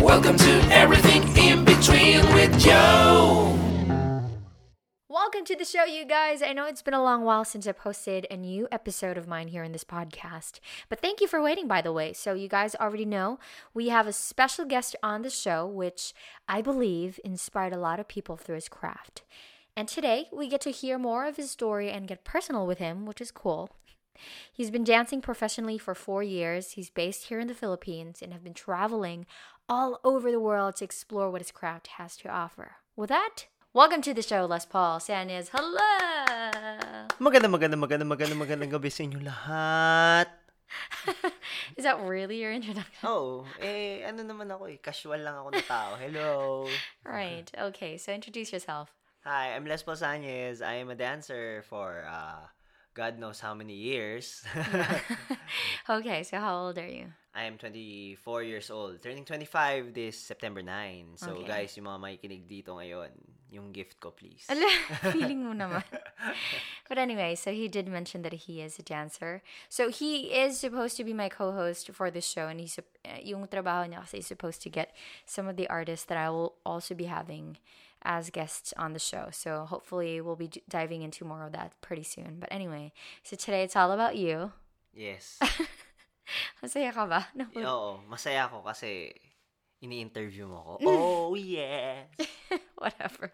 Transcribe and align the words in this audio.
Welcome 0.00 0.36
to 0.36 0.68
Everything 0.70 1.22
in 1.36 1.64
Between 1.64 2.20
with 2.34 2.58
Joe. 2.58 3.58
Welcome 5.08 5.44
to 5.46 5.56
the 5.56 5.64
show, 5.64 5.84
you 5.84 6.04
guys. 6.04 6.42
I 6.42 6.52
know 6.52 6.66
it's 6.66 6.82
been 6.82 6.94
a 6.94 7.02
long 7.02 7.24
while 7.24 7.44
since 7.44 7.66
I 7.66 7.72
posted 7.72 8.26
a 8.30 8.36
new 8.36 8.68
episode 8.70 9.18
of 9.18 9.26
mine 9.26 9.48
here 9.48 9.62
in 9.62 9.72
this 9.72 9.84
podcast, 9.84 10.60
but 10.88 11.00
thank 11.00 11.20
you 11.20 11.26
for 11.26 11.42
waiting, 11.42 11.68
by 11.68 11.82
the 11.82 11.92
way. 11.92 12.12
So, 12.12 12.34
you 12.34 12.48
guys 12.48 12.74
already 12.74 13.04
know 13.04 13.38
we 13.74 13.88
have 13.88 14.06
a 14.06 14.12
special 14.12 14.64
guest 14.64 14.96
on 15.02 15.22
the 15.22 15.30
show, 15.30 15.66
which 15.66 16.14
I 16.48 16.62
believe 16.62 17.20
inspired 17.24 17.72
a 17.72 17.78
lot 17.78 18.00
of 18.00 18.08
people 18.08 18.36
through 18.36 18.56
his 18.56 18.68
craft. 18.68 19.22
And 19.76 19.88
today 19.88 20.28
we 20.32 20.48
get 20.48 20.60
to 20.62 20.70
hear 20.70 20.98
more 20.98 21.26
of 21.26 21.36
his 21.36 21.50
story 21.50 21.90
and 21.90 22.06
get 22.06 22.24
personal 22.24 22.66
with 22.66 22.78
him, 22.78 23.06
which 23.06 23.20
is 23.20 23.30
cool. 23.30 23.70
He's 24.52 24.70
been 24.70 24.84
dancing 24.84 25.20
professionally 25.20 25.78
for 25.78 25.94
four 25.94 26.22
years. 26.22 26.72
He's 26.72 26.90
based 26.90 27.26
here 27.28 27.40
in 27.40 27.48
the 27.48 27.54
Philippines 27.54 28.22
and 28.22 28.32
have 28.32 28.44
been 28.44 28.54
traveling 28.54 29.26
all 29.68 30.00
over 30.04 30.30
the 30.30 30.40
world 30.40 30.76
to 30.76 30.84
explore 30.84 31.30
what 31.30 31.40
his 31.40 31.50
craft 31.50 31.98
has 31.98 32.16
to 32.18 32.28
offer. 32.28 32.76
With 32.96 33.08
that, 33.08 33.46
welcome 33.72 34.02
to 34.02 34.14
the 34.14 34.22
show, 34.22 34.44
Les 34.46 34.64
Paul 34.64 35.00
Sanis. 35.00 35.50
Hello! 35.52 37.08
Maganda, 37.20 37.48
maganda, 37.48 37.74
maganda, 37.74 38.04
maganda, 38.04 38.34
magandang 38.36 38.70
gabi 38.70 38.92
sa 38.92 39.02
inyo 39.04 39.20
lahat. 39.24 40.28
Is 41.76 41.84
that 41.84 42.00
really 42.00 42.40
your 42.40 42.52
introduction? 42.52 43.04
Oh, 43.04 43.44
eh, 43.60 44.02
ano 44.06 44.22
naman 44.22 44.50
ako 44.50 44.66
eh, 44.70 44.78
casual 44.82 45.20
lang 45.22 45.36
ako 45.38 45.48
na 45.54 45.62
tao. 45.64 45.90
Hello. 45.96 46.66
Right. 47.04 47.46
Okay. 47.52 47.96
So 47.96 48.12
introduce 48.12 48.52
yourself. 48.52 48.90
Hi, 49.24 49.56
I'm 49.56 49.64
Les 49.64 49.82
Paul 49.82 49.96
Pasanez. 49.96 50.60
I 50.60 50.84
am 50.84 50.90
a 50.90 50.94
dancer 50.94 51.64
for 51.64 52.04
uh, 52.04 52.44
God 52.94 53.18
knows 53.18 53.40
how 53.42 53.54
many 53.54 53.74
years. 53.74 54.42
Okay. 55.90 56.22
So 56.22 56.38
how 56.38 56.56
old 56.64 56.78
are 56.78 56.88
you? 56.88 57.12
I 57.34 57.44
am 57.44 57.58
24 57.58 58.42
years 58.44 58.70
old. 58.70 59.02
Turning 59.02 59.24
25 59.24 59.92
this 59.92 60.16
September 60.16 60.62
9. 60.62 61.18
So 61.18 61.34
Okay. 61.34 61.66
guys, 61.66 61.76
yung 61.76 61.90
mga 61.90 61.98
makikinig 61.98 62.46
dito 62.46 62.78
ngayon, 62.78 63.10
yung 63.50 63.74
gift 63.74 63.98
ko 63.98 64.14
please. 64.14 64.46
Ala, 64.46 64.70
feeling 65.12 65.42
mo 65.42 65.50
naman. 65.50 65.82
But 66.88 66.98
anyway, 66.98 67.34
so 67.34 67.50
he 67.50 67.66
did 67.66 67.90
mention 67.90 68.22
that 68.22 68.46
he 68.46 68.62
is 68.62 68.78
a 68.78 68.86
dancer. 68.86 69.42
So 69.68 69.90
he 69.90 70.30
is 70.30 70.58
supposed 70.62 70.96
to 70.98 71.04
be 71.04 71.12
my 71.12 71.28
co-host 71.28 71.90
for 71.90 72.10
this 72.10 72.24
show 72.26 72.46
and 72.46 72.62
he's 72.62 72.78
uh, 72.78 73.18
yung 73.18 73.46
trabaho 73.50 73.82
niya 73.90 74.06
kasi 74.06 74.22
is 74.22 74.30
supposed 74.30 74.62
to 74.62 74.70
get 74.70 74.94
some 75.26 75.50
of 75.50 75.58
the 75.58 75.66
artists 75.66 76.06
that 76.06 76.18
I 76.18 76.30
will 76.30 76.54
also 76.62 76.94
be 76.94 77.10
having 77.10 77.58
as 78.04 78.30
guests 78.30 78.72
on 78.76 78.92
the 78.92 78.98
show. 78.98 79.28
So 79.32 79.64
hopefully 79.64 80.20
we'll 80.20 80.36
be 80.36 80.50
diving 80.68 81.02
into 81.02 81.24
more 81.24 81.44
of 81.44 81.52
that 81.52 81.72
pretty 81.80 82.02
soon. 82.04 82.36
But 82.38 82.52
anyway, 82.52 82.92
so 83.22 83.36
today 83.36 83.62
it's 83.62 83.76
all 83.76 83.92
about 83.92 84.16
you. 84.16 84.52
Yes. 84.92 85.38
Masaya 86.62 86.92
ka 86.92 87.06
ba? 87.06 87.28
No. 87.34 87.46
Oo, 87.52 88.00
masaya 88.08 88.48
ako 88.48 88.64
kasi 88.64 89.12
ini-interview 89.84 90.48
mo 90.48 90.60
ko. 90.64 90.72
Oh, 90.88 91.34
yes. 91.36 92.08
Whatever. 92.80 93.32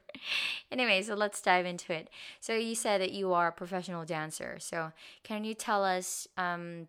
Anyway, 0.71 1.03
so 1.03 1.15
let's 1.15 1.41
dive 1.41 1.67
into 1.67 1.93
it. 1.93 2.11
So 2.41 2.55
you 2.55 2.75
said 2.75 3.01
that 3.01 3.13
you 3.13 3.33
are 3.33 3.49
a 3.49 3.53
professional 3.55 4.05
dancer. 4.05 4.59
So 4.59 4.93
can 5.23 5.45
you 5.45 5.55
tell 5.55 5.85
us 5.85 6.27
um 6.37 6.89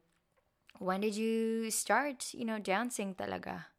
when 0.82 1.02
did 1.02 1.16
you 1.16 1.70
start, 1.70 2.34
you 2.34 2.46
know, 2.46 2.58
dancing 2.58 3.14
talaga? 3.14 3.70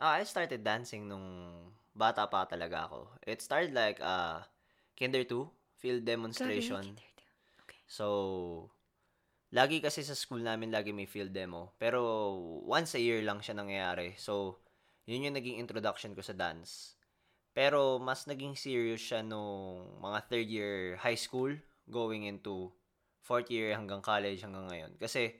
Ah, 0.00 0.20
I 0.20 0.24
started 0.24 0.64
dancing 0.64 1.08
nung 1.08 1.72
bata 1.96 2.28
pa 2.28 2.44
talaga 2.44 2.84
ako. 2.86 3.16
It 3.24 3.40
started 3.40 3.72
like 3.72 3.96
uh, 4.04 4.44
kinder 4.92 5.24
2, 5.24 5.80
field 5.80 6.04
demonstration. 6.04 7.00
Okay. 7.64 7.80
So, 7.88 8.68
lagi 9.56 9.80
kasi 9.80 10.04
sa 10.04 10.12
school 10.12 10.44
namin 10.44 10.68
lagi 10.68 10.92
may 10.92 11.08
field 11.08 11.32
demo. 11.32 11.72
Pero 11.80 12.04
once 12.68 12.94
a 12.94 13.00
year 13.00 13.24
lang 13.24 13.40
siya 13.40 13.56
nangyayari. 13.56 14.12
So, 14.20 14.60
yun 15.08 15.24
yung 15.24 15.36
naging 15.40 15.56
introduction 15.56 16.12
ko 16.12 16.20
sa 16.20 16.36
dance. 16.36 17.00
Pero 17.56 17.96
mas 17.96 18.28
naging 18.28 18.52
serious 18.52 19.00
siya 19.00 19.24
nung 19.24 19.96
mga 20.04 20.18
third 20.28 20.48
year 20.52 21.00
high 21.00 21.16
school 21.16 21.56
going 21.88 22.28
into 22.28 22.68
fourth 23.24 23.48
year 23.48 23.72
hanggang 23.72 24.04
college 24.04 24.44
hanggang 24.44 24.68
ngayon. 24.68 24.92
Kasi 25.00 25.32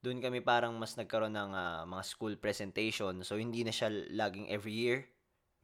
doon 0.00 0.22
kami 0.22 0.40
parang 0.40 0.72
mas 0.78 0.96
nagkaroon 0.96 1.34
ng 1.34 1.52
ah, 1.52 1.84
mga 1.84 2.04
school 2.06 2.34
presentation. 2.40 3.20
So, 3.26 3.36
hindi 3.36 3.66
na 3.66 3.74
siya 3.74 3.92
laging 3.92 4.48
every 4.48 4.72
year. 4.72 5.04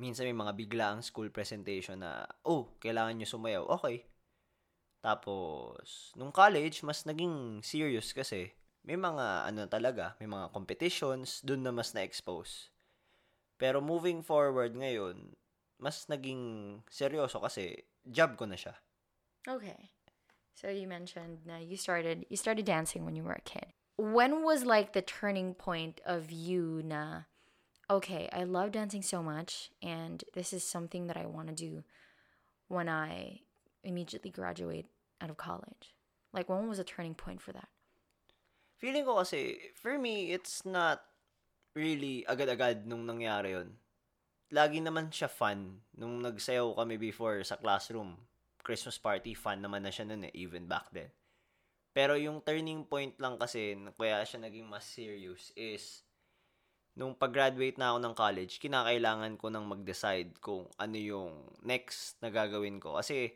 Minsan 0.00 0.28
may 0.30 0.36
mga 0.36 0.52
biglaang 0.56 1.00
school 1.04 1.28
presentation 1.28 2.00
na, 2.00 2.24
oh, 2.48 2.72
kailangan 2.80 3.18
nyo 3.18 3.28
sumayaw. 3.28 3.64
Okay. 3.80 4.08
Tapos, 5.02 6.14
nung 6.14 6.30
college, 6.30 6.86
mas 6.86 7.02
naging 7.02 7.60
serious 7.60 8.14
kasi 8.14 8.54
may 8.86 8.98
mga 8.98 9.50
ano 9.50 9.66
talaga, 9.66 10.14
may 10.18 10.30
mga 10.30 10.50
competitions, 10.54 11.42
doon 11.42 11.62
na 11.66 11.72
mas 11.74 11.94
na-expose. 11.94 12.70
Pero 13.58 13.78
moving 13.78 14.22
forward 14.22 14.74
ngayon, 14.74 15.34
mas 15.78 16.06
naging 16.06 16.78
seryoso 16.86 17.42
kasi 17.42 17.78
job 18.06 18.34
ko 18.38 18.46
na 18.46 18.58
siya. 18.58 18.74
Okay. 19.46 19.90
So 20.54 20.70
you 20.70 20.86
mentioned 20.86 21.42
na 21.42 21.58
you 21.58 21.74
started 21.74 22.26
you 22.30 22.38
started 22.38 22.66
dancing 22.66 23.02
when 23.02 23.18
you 23.18 23.26
were 23.26 23.38
a 23.38 23.42
kid. 23.42 23.74
When 23.98 24.46
was 24.46 24.62
like 24.62 24.94
the 24.94 25.02
turning 25.02 25.54
point 25.54 25.98
of 26.06 26.30
you 26.30 26.82
na 26.86 27.26
okay, 27.92 28.28
I 28.32 28.44
love 28.44 28.72
dancing 28.72 29.02
so 29.02 29.22
much 29.22 29.70
and 29.82 30.24
this 30.32 30.52
is 30.52 30.64
something 30.64 31.06
that 31.06 31.16
I 31.16 31.26
want 31.26 31.48
to 31.48 31.54
do 31.54 31.84
when 32.68 32.88
I 32.88 33.44
immediately 33.84 34.30
graduate 34.30 34.86
out 35.20 35.30
of 35.30 35.36
college. 35.36 35.92
Like 36.32 36.48
when 36.48 36.68
was 36.68 36.78
the 36.78 36.88
turning 36.88 37.14
point 37.14 37.40
for 37.40 37.52
that? 37.52 37.68
Feeling 38.80 39.04
ko 39.04 39.20
kasi, 39.20 39.70
for 39.78 39.94
me, 40.00 40.32
it's 40.32 40.64
not 40.66 41.04
really 41.76 42.26
agad-agad 42.26 42.88
nung 42.88 43.06
nangyari 43.06 43.54
yon. 43.54 43.78
Lagi 44.50 44.82
naman 44.82 45.12
siya 45.12 45.30
fun. 45.30 45.84
Nung 45.94 46.18
nagsayaw 46.18 46.74
kami 46.74 46.98
before 46.98 47.44
sa 47.46 47.60
classroom, 47.60 48.18
Christmas 48.66 48.98
party, 48.98 49.38
fun 49.38 49.62
naman 49.62 49.86
na 49.86 49.92
siya 49.94 50.08
nun 50.08 50.26
eh, 50.26 50.34
even 50.34 50.66
back 50.66 50.90
then. 50.90 51.12
Pero 51.92 52.16
yung 52.16 52.40
turning 52.40 52.88
point 52.88 53.14
lang 53.20 53.36
kasi, 53.36 53.76
kaya 54.00 54.24
siya 54.24 54.48
naging 54.48 54.66
mas 54.66 54.88
serious 54.88 55.52
is, 55.54 56.02
nung 56.92 57.16
pag-graduate 57.16 57.80
na 57.80 57.92
ako 57.92 57.98
ng 58.04 58.14
college, 58.16 58.52
kinakailangan 58.60 59.34
ko 59.40 59.48
nang 59.48 59.64
mag-decide 59.64 60.36
kung 60.44 60.68
ano 60.76 60.96
yung 60.96 61.32
next 61.64 62.20
na 62.20 62.28
gagawin 62.28 62.76
ko. 62.76 63.00
Kasi, 63.00 63.32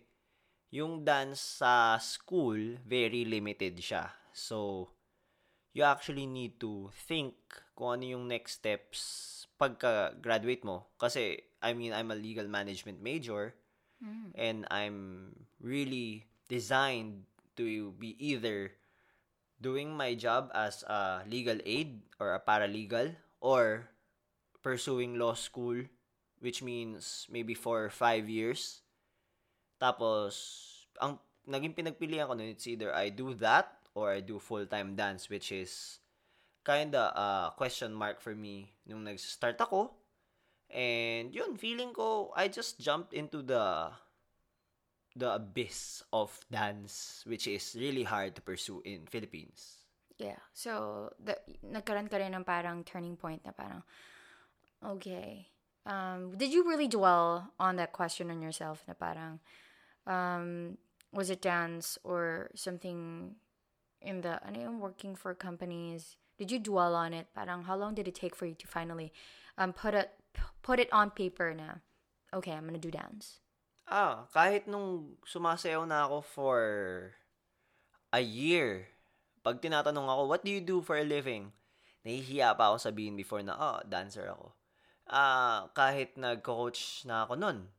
yung 0.69 1.09
dance 1.09 1.63
sa 1.65 1.97
school, 1.97 2.77
very 2.85 3.25
limited 3.25 3.81
siya. 3.81 4.13
So, 4.37 4.91
you 5.73 5.89
actually 5.89 6.29
need 6.29 6.61
to 6.61 6.93
think 7.09 7.37
kung 7.73 8.01
ano 8.01 8.05
yung 8.17 8.25
next 8.29 8.61
steps 8.61 9.01
pagka-graduate 9.57 10.65
mo. 10.65 10.93
Kasi, 11.01 11.41
I 11.65 11.73
mean, 11.73 11.97
I'm 11.97 12.13
a 12.13 12.19
legal 12.19 12.49
management 12.49 13.01
major 13.01 13.57
and 14.37 14.69
I'm 14.69 15.33
really 15.57 16.29
designed 16.53 17.25
to 17.57 17.97
be 17.97 18.13
either 18.21 18.77
doing 19.57 19.97
my 19.97 20.13
job 20.13 20.53
as 20.53 20.85
a 20.85 21.25
legal 21.25 21.57
aid 21.65 22.05
or 22.21 22.37
a 22.37 22.41
paralegal 22.45 23.17
or 23.41 23.89
pursuing 24.63 25.19
law 25.19 25.35
school 25.35 25.85
which 26.41 26.63
means 26.63 27.27
maybe 27.31 27.55
for 27.55 27.89
five 27.89 28.29
years. 28.29 28.83
Tapos, 29.81 30.37
ang 31.01 31.21
naging 31.49 31.77
pinagpilian 31.77 32.29
ko 32.29 32.35
nun, 32.37 32.53
it's 32.53 32.69
either 32.69 32.93
I 32.93 33.09
do 33.13 33.37
that 33.41 33.73
or 33.97 34.13
I 34.13 34.21
do 34.21 34.39
full-time 34.39 34.97
dance, 34.97 35.29
which 35.29 35.53
is 35.53 36.01
kinda 36.65 37.13
a 37.15 37.53
question 37.57 37.95
mark 37.95 38.21
for 38.21 38.35
me 38.35 38.75
nung 38.85 39.05
nag-start 39.05 39.57
ako. 39.61 39.95
And 40.69 41.33
yun, 41.33 41.55
feeling 41.57 41.95
ko, 41.95 42.35
I 42.35 42.49
just 42.51 42.83
jumped 42.83 43.15
into 43.15 43.41
the 43.41 43.95
the 45.17 45.33
abyss 45.33 46.05
of 46.13 46.29
dance, 46.53 47.25
which 47.25 47.49
is 47.49 47.73
really 47.79 48.05
hard 48.05 48.37
to 48.37 48.45
pursue 48.45 48.85
in 48.85 49.09
Philippines. 49.09 49.86
Yeah. 50.19 50.41
So, 50.55 51.13
the, 51.21 51.37
nagkaroon 51.61 52.09
ka 52.09 52.17
rin 52.17 52.33
ng 52.33 52.45
parang 52.45 52.85
turning 52.85 53.17
point 53.17 53.45
na 53.45 53.53
parang, 53.53 53.85
okay. 54.81 55.49
Um, 55.85 56.35
did 56.37 56.53
you 56.53 56.65
really 56.65 56.89
dwell 56.89 57.53
on 57.61 57.77
that 57.77 57.93
question 57.93 58.31
on 58.31 58.41
yourself 58.41 58.83
na 58.89 58.95
parang, 58.95 59.41
um, 60.09 60.79
was 61.13 61.31
it 61.31 61.43
dance 61.43 61.99
or 62.03 62.51
something 62.57 63.37
in 64.01 64.21
the, 64.23 64.41
ano 64.47 64.61
yung 64.61 64.81
working 64.81 65.15
for 65.15 65.35
companies? 65.35 66.17
Did 66.39 66.51
you 66.51 66.59
dwell 66.59 66.97
on 66.97 67.13
it? 67.13 67.29
Parang, 67.37 67.65
how 67.65 67.77
long 67.77 67.95
did 67.95 68.09
it 68.09 68.17
take 68.17 68.35
for 68.35 68.47
you 68.47 68.55
to 68.57 68.67
finally 68.67 69.13
um, 69.59 69.73
put 69.73 69.95
it, 69.95 70.17
put 70.63 70.81
it 70.81 70.93
on 70.93 71.11
paper 71.11 71.53
na, 71.55 71.85
okay, 72.33 72.53
I'm 72.53 72.65
gonna 72.65 72.79
do 72.79 72.91
dance? 72.91 73.41
Ah, 73.87 74.27
kahit 74.35 74.67
nung 74.67 75.15
sumasayaw 75.23 75.87
na 75.87 76.11
ako 76.11 76.19
for 76.25 76.61
a 78.11 78.19
year, 78.19 78.96
pag 79.47 79.63
tinatanong 79.63 80.11
ako, 80.11 80.23
what 80.27 80.43
do 80.43 80.51
you 80.51 80.59
do 80.59 80.83
for 80.83 80.99
a 80.99 81.07
living? 81.07 81.55
Nahihiya 82.03 82.59
pa 82.59 82.75
ako 82.75 82.83
sabihin 82.83 83.15
before 83.15 83.47
na, 83.47 83.55
oh, 83.55 83.79
dancer 83.87 84.27
ako. 84.27 84.51
Ah, 85.07 85.71
kahit 85.71 86.19
nagko-coach 86.19 87.07
na 87.07 87.23
ako 87.23 87.39
nun, 87.39 87.71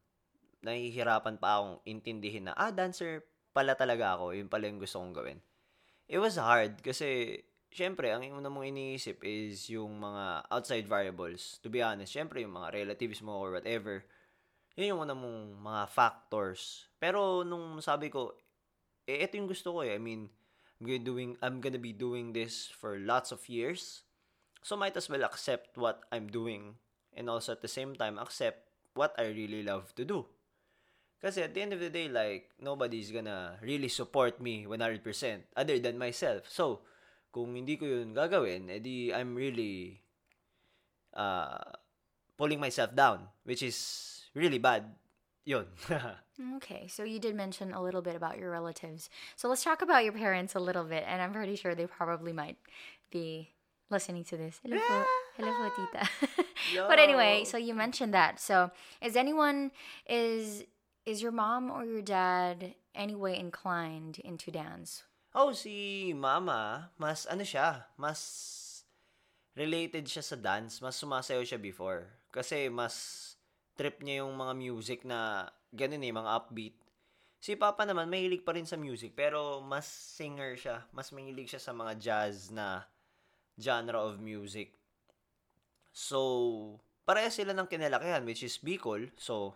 nahihirapan 0.64 1.36
pa 1.36 1.60
akong 1.60 1.84
intindihin 1.84 2.48
na, 2.48 2.56
ah, 2.56 2.72
dancer 2.72 3.28
pala 3.52 3.75
talaga 3.75 4.16
ako. 4.16 4.31
Yun 4.31 4.48
pala 4.48 4.72
yung 4.72 4.80
gusto 4.80 5.04
kong 5.04 5.12
gawin. 5.12 5.44
it 6.08 6.24
was 6.24 6.40
hard 6.40 6.80
kasi, 6.80 7.36
syempre, 7.68 8.16
ang 8.16 8.24
una 8.31 8.48
mong 8.48 8.72
iniisip 8.72 9.19
is 9.28 9.68
yung 9.68 10.00
mga 10.00 10.48
outside 10.48 10.88
variables. 10.88 11.60
To 11.60 11.68
be 11.68 11.84
honest, 11.84 12.16
syempre, 12.16 12.40
yung 12.40 12.56
mga 12.56 12.72
relatives 12.72 13.19
mo 13.19 13.44
or 13.44 13.52
whatever, 13.52 14.08
yun 14.80 14.96
yung 14.96 15.04
una 15.04 15.12
mong 15.12 15.60
mga 15.60 15.84
factors. 15.92 16.88
Pero 16.96 17.44
nung 17.44 17.84
sabi 17.84 18.08
ko, 18.08 18.31
eh, 19.04 19.28
ito 19.28 19.36
yung 19.36 19.52
gusto 19.52 19.75
ko 19.75 19.80
eh. 19.84 19.92
I 19.92 20.00
mean, 20.00 20.31
I'm 20.80 20.88
gonna, 20.88 21.00
doing, 21.00 21.38
I'm 21.42 21.62
gonna 21.62 21.82
be 21.82 21.94
doing 21.94 22.34
this 22.34 22.70
for 22.70 22.98
lots 22.98 23.32
of 23.32 23.50
years. 23.50 24.04
So 24.62 24.76
might 24.76 24.98
as 24.98 25.10
well 25.10 25.24
accept 25.24 25.78
what 25.78 26.04
I'm 26.12 26.28
doing 26.28 26.76
and 27.16 27.30
also 27.30 27.52
at 27.52 27.62
the 27.62 27.68
same 27.68 27.96
time 27.96 28.18
accept 28.20 28.70
what 28.94 29.14
I 29.18 29.34
really 29.34 29.64
love 29.64 29.94
to 29.96 30.06
do. 30.06 30.26
Kasi 31.18 31.42
at 31.42 31.58
the 31.58 31.62
end 31.66 31.74
of 31.74 31.82
the 31.82 31.90
day, 31.90 32.06
like, 32.06 32.54
nobody's 32.62 33.10
gonna 33.10 33.58
really 33.66 33.90
support 33.90 34.38
me 34.38 34.70
100% 34.70 35.02
other 35.58 35.82
than 35.82 35.98
myself. 35.98 36.46
So, 36.46 36.86
kung 37.34 37.58
hindi 37.58 37.78
ko 37.78 37.90
yun 37.90 38.14
gagawin, 38.14 38.70
edi 38.70 39.10
I'm 39.10 39.34
really 39.34 39.98
uh, 41.18 41.74
pulling 42.38 42.62
myself 42.62 42.94
down, 42.94 43.26
which 43.50 43.66
is 43.66 43.78
really 44.38 44.62
bad. 44.62 44.94
Yun. 45.48 45.66
Mm, 46.38 46.58
okay, 46.58 46.86
so 46.86 47.02
you 47.02 47.18
did 47.18 47.34
mention 47.34 47.74
a 47.74 47.82
little 47.82 48.04
bit 48.04 48.14
about 48.14 48.38
your 48.38 48.52
relatives. 48.52 49.10
So 49.36 49.50
let's 49.50 49.64
talk 49.64 49.82
about 49.82 50.04
your 50.04 50.14
parents 50.14 50.54
a 50.54 50.60
little 50.60 50.84
bit, 50.84 51.04
and 51.08 51.20
I'm 51.20 51.34
pretty 51.34 51.56
sure 51.56 51.74
they 51.74 51.88
probably 51.88 52.30
might 52.30 52.62
be 53.10 53.50
listening 53.90 54.24
to 54.26 54.38
this. 54.38 54.62
Hello 54.62 54.78
po, 54.78 55.04
hello 55.34 55.70
tita. 55.74 56.06
but 56.88 57.00
anyway, 57.00 57.42
so 57.44 57.58
you 57.58 57.74
mentioned 57.74 58.14
that. 58.14 58.40
So 58.40 58.70
is 59.02 59.18
anyone 59.18 59.74
is 60.06 60.62
is 61.10 61.26
your 61.26 61.34
mom 61.34 61.72
or 61.74 61.90
your 61.90 62.06
dad 62.06 62.76
anyway 62.94 63.40
inclined 63.40 64.22
into 64.22 64.52
dance? 64.54 65.10
Oh, 65.34 65.54
si 65.54 66.14
mama, 66.14 66.94
mas 67.02 67.26
ano 67.26 67.42
siya, 67.42 67.90
mas 67.98 68.86
related 69.58 70.06
siya 70.06 70.22
sa 70.22 70.38
dance, 70.38 70.86
mas 70.86 71.02
sumasayaw 71.02 71.42
siya 71.42 71.58
before. 71.58 72.06
Kasi 72.30 72.70
mas 72.70 73.37
trip 73.78 74.02
niya 74.02 74.26
yung 74.26 74.34
mga 74.36 74.54
music 74.58 75.00
na 75.06 75.48
ganun 75.72 76.04
eh, 76.04 76.12
mga 76.12 76.34
upbeat. 76.34 76.76
Si 77.38 77.54
Papa 77.54 77.86
naman, 77.86 78.10
mahilig 78.10 78.42
pa 78.42 78.58
rin 78.58 78.66
sa 78.66 78.76
music, 78.76 79.14
pero 79.14 79.62
mas 79.62 79.86
singer 79.86 80.58
siya. 80.58 80.90
Mas 80.90 81.14
mahilig 81.14 81.54
siya 81.54 81.62
sa 81.62 81.72
mga 81.72 81.94
jazz 82.02 82.50
na 82.50 82.90
genre 83.56 84.02
of 84.02 84.18
music. 84.18 84.74
So, 85.94 86.78
pareha 87.06 87.30
sila 87.30 87.54
ng 87.54 87.70
kinalakihan, 87.70 88.26
which 88.26 88.42
is 88.42 88.58
Bicol. 88.58 89.14
So, 89.18 89.54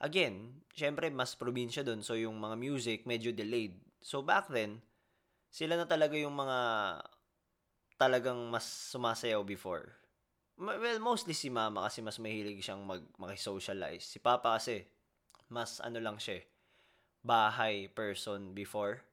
again, 0.00 0.64
syempre, 0.72 1.12
mas 1.12 1.36
probinsya 1.36 1.84
dun. 1.84 2.00
So, 2.00 2.16
yung 2.16 2.40
mga 2.40 2.56
music, 2.56 3.04
medyo 3.04 3.32
delayed. 3.32 3.76
So, 4.00 4.24
back 4.24 4.48
then, 4.48 4.80
sila 5.52 5.76
na 5.76 5.88
talaga 5.88 6.16
yung 6.16 6.36
mga 6.36 6.58
talagang 7.96 8.36
mas 8.52 8.64
sumasayaw 8.92 9.40
before. 9.44 9.96
Well, 10.56 11.00
mostly 11.04 11.36
si 11.36 11.52
mama 11.52 11.84
kasi 11.84 12.00
mas 12.00 12.16
mahilig 12.16 12.64
siyang 12.64 12.80
mag 12.88 13.04
makisocialize. 13.20 14.08
Si 14.08 14.16
papa 14.16 14.56
kasi, 14.56 14.88
mas 15.52 15.84
ano 15.84 16.00
lang 16.00 16.16
siya, 16.16 16.40
eh, 16.40 16.44
bahay 17.20 17.92
person 17.92 18.56
before. 18.56 19.04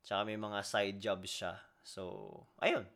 Tsaka 0.00 0.24
may 0.24 0.40
mga 0.40 0.64
side 0.64 0.96
jobs 0.96 1.28
siya. 1.28 1.60
So, 1.84 2.48
ayun. 2.64 2.88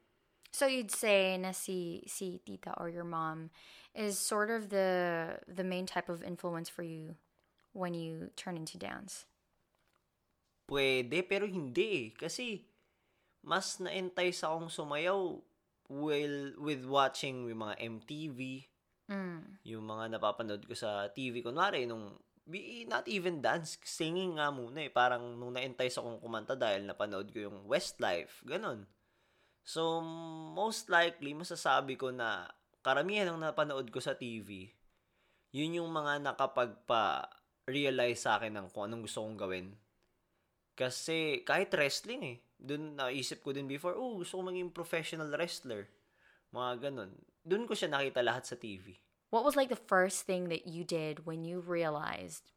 So 0.55 0.65
you'd 0.65 0.95
say 0.95 1.37
na 1.37 1.51
si 1.51 2.07
si 2.07 2.39
tita 2.47 2.73
or 2.79 2.89
your 2.89 3.05
mom 3.05 3.51
is 3.93 4.17
sort 4.17 4.49
of 4.49 4.71
the 4.71 5.35
the 5.51 5.67
main 5.67 5.85
type 5.85 6.09
of 6.09 6.23
influence 6.23 6.71
for 6.71 6.87
you 6.87 7.19
when 7.75 7.93
you 7.93 8.31
turn 8.39 8.57
into 8.57 8.79
dance. 8.79 9.27
Pwede, 10.65 11.21
pero 11.27 11.45
hindi 11.45 11.85
eh. 11.93 12.07
Kasi, 12.17 12.65
mas 13.45 13.77
na-entice 13.83 14.47
akong 14.49 14.73
sumayaw 14.73 15.37
well, 15.89 16.37
with 16.61 16.85
watching 16.85 17.45
yung 17.49 17.63
mga 17.65 17.77
MTV, 17.81 18.41
Mm. 19.05 19.61
yung 19.69 19.85
mga 19.85 20.17
napapanood 20.17 20.65
ko 20.65 20.73
sa 20.73 21.13
TV. 21.13 21.45
Kunwari, 21.45 21.85
nung, 21.85 22.17
be- 22.49 22.89
not 22.89 23.05
even 23.05 23.45
dance, 23.45 23.77
singing 23.85 24.41
nga 24.41 24.49
muna 24.49 24.89
eh. 24.89 24.89
Parang 24.89 25.37
nung 25.37 25.53
na-entice 25.53 26.01
akong 26.01 26.25
kumanta 26.25 26.57
dahil 26.57 26.89
napanood 26.89 27.29
ko 27.29 27.45
yung 27.45 27.69
Westlife, 27.69 28.41
ganun. 28.49 28.89
So, 29.65 30.01
most 30.57 30.89
likely, 30.89 31.37
masasabi 31.37 32.01
ko 32.01 32.13
na 32.13 32.49
karamihan 32.81 33.29
ng 33.33 33.45
napanood 33.45 33.89
ko 33.93 34.01
sa 34.01 34.17
TV, 34.17 34.73
yun 35.53 35.81
yung 35.81 35.93
mga 35.93 36.21
nakapagpa-realize 36.25 38.21
sa 38.25 38.37
akin 38.41 38.57
ng 38.57 38.67
kung 38.73 38.89
anong 38.89 39.05
gusto 39.05 39.25
kong 39.25 39.41
gawin. 39.41 39.69
Kasi 40.75 41.45
kahit 41.47 41.71
wrestling 41.77 42.23
eh, 42.25 42.37
dun 42.65 42.97
naisip 42.97 43.45
ko 43.45 43.53
din 43.53 43.69
before, 43.69 43.93
oh, 43.93 44.19
gusto 44.25 44.41
ko 44.41 44.49
maging 44.49 44.73
professional 44.73 45.29
wrestler. 45.37 45.87
Mga 46.57 46.89
ganun. 46.91 47.13
Dun 47.45 47.69
ko 47.69 47.77
siya 47.77 47.93
nakita 47.93 48.25
lahat 48.25 48.49
sa 48.49 48.57
TV. 48.57 48.97
What 49.29 49.45
was 49.45 49.55
like 49.55 49.69
the 49.69 49.77
first 49.77 50.25
thing 50.25 50.49
that 50.49 50.65
you 50.65 50.83
did 50.83 51.29
when 51.29 51.45
you 51.45 51.61
realized, 51.61 52.55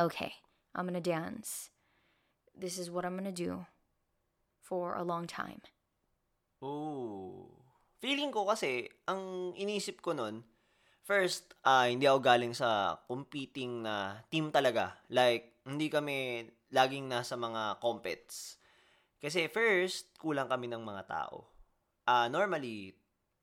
okay, 0.00 0.42
I'm 0.74 0.90
gonna 0.90 1.04
dance. 1.04 1.70
This 2.50 2.80
is 2.80 2.90
what 2.90 3.06
I'm 3.06 3.14
gonna 3.14 3.30
do 3.30 3.70
for 4.58 4.96
a 4.98 5.06
long 5.06 5.28
time. 5.30 5.62
Oh. 6.64 7.52
Feeling 8.00 8.32
ko 8.32 8.48
kasi, 8.48 8.88
ang 9.06 9.52
inisip 9.54 10.00
ko 10.00 10.16
nun, 10.16 10.40
first, 11.04 11.52
ah 11.62 11.84
hindi 11.84 12.08
ako 12.08 12.20
galing 12.24 12.56
sa 12.56 12.96
competing 13.04 13.84
na 13.84 14.24
team 14.32 14.48
talaga. 14.48 14.96
Like, 15.12 15.60
hindi 15.68 15.92
kami 15.92 16.48
laging 16.72 17.12
nasa 17.12 17.36
mga 17.36 17.78
compets. 17.78 18.56
Kasi 19.24 19.48
first, 19.48 20.12
kulang 20.20 20.52
kami 20.52 20.68
ng 20.68 20.84
mga 20.84 21.08
tao. 21.08 21.48
Ah 22.04 22.28
normally, 22.28 22.92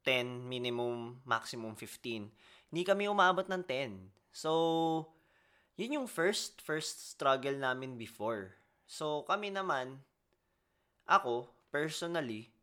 10 0.05 0.45
minimum, 0.45 1.17
maximum 1.25 1.73
15. 1.73 2.29
Hindi 2.69 2.83
kami 2.85 3.09
umabot 3.09 3.49
ng 3.49 3.65
10. 3.65 4.13
So, 4.29 5.09
yun 5.81 5.97
yung 5.97 6.05
first, 6.05 6.61
first 6.61 7.17
struggle 7.17 7.57
namin 7.57 7.97
before. 7.97 8.53
So, 8.85 9.25
kami 9.25 9.49
naman, 9.49 10.05
ako, 11.09 11.49
personally, 11.73 12.53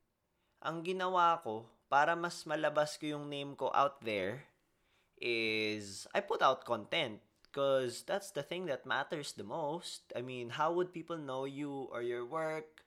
ang 0.62 0.87
ginawa 0.87 1.43
ko 1.43 1.67
para 1.91 2.14
mas 2.14 2.47
malabas 2.47 2.94
ko 2.94 3.19
yung 3.19 3.26
name 3.26 3.59
ko 3.59 3.75
out 3.75 3.99
there 4.06 4.47
is 5.19 6.06
I 6.14 6.23
put 6.23 6.38
out 6.38 6.62
content 6.62 7.19
because 7.43 8.06
that's 8.06 8.31
the 8.31 8.47
thing 8.47 8.71
that 8.71 8.87
matters 8.87 9.35
the 9.35 9.43
most. 9.43 10.06
I 10.14 10.23
mean, 10.23 10.55
how 10.55 10.71
would 10.79 10.94
people 10.94 11.19
know 11.19 11.43
you 11.43 11.91
or 11.91 12.06
your 12.06 12.23
work 12.23 12.87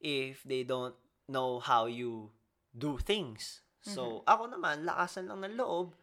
if 0.00 0.42
they 0.42 0.62
don't 0.62 0.94
know 1.28 1.58
how 1.58 1.86
you 1.86 2.30
do 2.76 2.98
things? 2.98 3.62
So, 3.88 4.20
ako 4.28 4.52
naman, 4.52 4.84
lakasan 4.84 5.32
lang 5.32 5.40
ng 5.40 5.56
loob. 5.56 5.96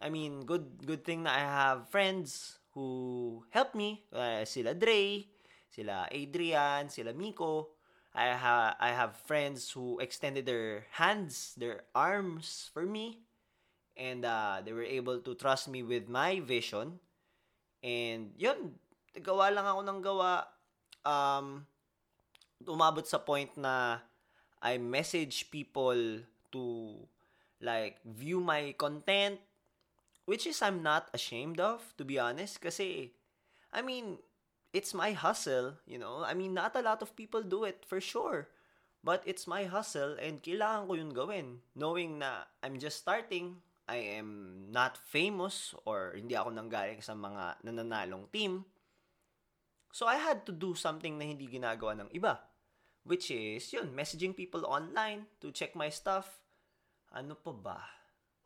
I 0.00 0.08
mean, 0.08 0.48
good 0.48 0.82
good 0.82 1.04
thing 1.04 1.28
na 1.28 1.36
I 1.36 1.44
have 1.44 1.92
friends 1.92 2.58
who 2.72 3.44
help 3.52 3.76
me. 3.76 4.02
Uh, 4.08 4.42
sila 4.48 4.72
Dre, 4.72 5.28
sila 5.68 6.08
Adrian, 6.10 6.88
sila 6.88 7.12
Miko. 7.12 7.76
I 8.10 8.34
ha 8.34 8.74
I 8.80 8.90
have 8.90 9.14
friends 9.28 9.70
who 9.70 10.00
extended 10.02 10.48
their 10.48 10.88
hands, 10.98 11.54
their 11.54 11.86
arms 11.94 12.72
for 12.72 12.82
me. 12.82 13.22
And 13.94 14.24
uh, 14.24 14.64
they 14.64 14.72
were 14.72 14.88
able 14.88 15.20
to 15.20 15.36
trust 15.36 15.68
me 15.68 15.84
with 15.84 16.08
my 16.08 16.40
vision. 16.40 16.98
And 17.84 18.32
yun, 18.40 18.80
gawa 19.20 19.52
lang 19.52 19.68
ako 19.68 19.80
ng 19.84 20.00
gawa. 20.00 20.48
Um, 21.04 21.69
umabot 22.68 23.06
sa 23.06 23.20
point 23.20 23.48
na 23.56 24.04
I 24.60 24.76
message 24.76 25.48
people 25.48 26.24
to 26.52 26.64
like 27.60 28.00
view 28.04 28.40
my 28.40 28.76
content 28.76 29.40
which 30.28 30.44
is 30.44 30.60
I'm 30.60 30.84
not 30.84 31.08
ashamed 31.16 31.60
of 31.60 31.80
to 31.96 32.04
be 32.04 32.20
honest. 32.20 32.60
Kasi 32.60 33.12
I 33.72 33.80
mean 33.80 34.20
it's 34.76 34.92
my 34.92 35.16
hustle 35.16 35.80
you 35.88 35.96
know? 35.96 36.20
I 36.24 36.36
mean 36.36 36.52
not 36.52 36.76
a 36.76 36.84
lot 36.84 37.00
of 37.00 37.16
people 37.16 37.40
do 37.40 37.64
it 37.64 37.84
for 37.88 38.00
sure. 38.00 38.48
But 39.00 39.24
it's 39.24 39.48
my 39.48 39.64
hustle 39.64 40.20
and 40.20 40.44
kailangan 40.44 40.84
ko 40.84 40.92
yun 40.92 41.12
gawin. 41.16 41.64
Knowing 41.72 42.20
na 42.20 42.44
I'm 42.60 42.76
just 42.76 43.00
starting 43.00 43.64
I 43.88 44.20
am 44.20 44.70
not 44.70 45.00
famous 45.00 45.72
or 45.88 46.12
hindi 46.14 46.36
ako 46.36 46.52
nanggaling 46.52 47.00
sa 47.00 47.16
mga 47.16 47.64
nananalong 47.64 48.28
team. 48.28 48.68
So 49.90 50.06
I 50.06 50.20
had 50.20 50.46
to 50.46 50.54
do 50.54 50.76
something 50.76 51.16
na 51.16 51.26
hindi 51.26 51.48
ginagawa 51.50 51.96
ng 51.96 52.12
iba 52.14 52.49
which 53.04 53.30
is 53.30 53.72
yun 53.72 53.90
messaging 53.96 54.36
people 54.36 54.64
online 54.68 55.26
to 55.40 55.50
check 55.50 55.74
my 55.74 55.88
stuff 55.88 56.40
ano 57.10 57.34
pa 57.34 57.52
ba? 57.52 57.78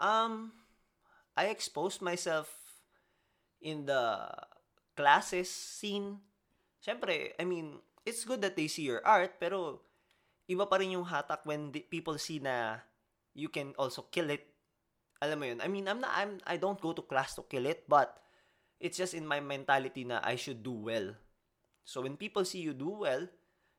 Um, 0.01 0.53
I 1.37 1.53
exposed 1.53 2.01
myself 2.01 2.51
in 3.61 3.87
the 3.87 4.29
classes 4.97 5.49
scene. 5.49 6.21
Siyempre, 6.81 7.33
I 7.41 7.45
mean, 7.45 7.81
it's 8.05 8.25
good 8.25 8.41
that 8.45 8.57
they 8.57 8.69
see 8.69 8.85
your 8.85 9.05
art, 9.05 9.41
pero 9.41 9.81
iba 10.49 10.69
pa 10.69 10.77
rin 10.81 10.97
yung 10.97 11.09
hatak 11.09 11.45
when 11.49 11.73
the 11.73 11.81
people 11.81 12.17
see 12.21 12.41
na 12.41 12.81
you 13.33 13.49
can 13.49 13.73
also 13.81 14.05
kill 14.13 14.29
it. 14.29 14.45
Alam 15.25 15.39
mo 15.41 15.45
yun? 15.49 15.61
I 15.65 15.69
mean, 15.69 15.89
I'm 15.89 16.01
not, 16.01 16.13
I'm, 16.13 16.37
I 16.45 16.61
don't 16.61 16.81
go 16.81 16.93
to 16.93 17.05
class 17.05 17.33
to 17.41 17.45
kill 17.49 17.65
it, 17.65 17.89
but 17.89 18.21
it's 18.77 19.01
just 19.01 19.17
in 19.17 19.25
my 19.25 19.41
mentality 19.41 20.05
na 20.05 20.21
I 20.21 20.37
should 20.37 20.61
do 20.61 20.73
well. 20.73 21.17
So 21.85 22.05
when 22.05 22.21
people 22.21 22.45
see 22.45 22.61
you 22.61 22.77
do 22.77 23.05
well, 23.05 23.25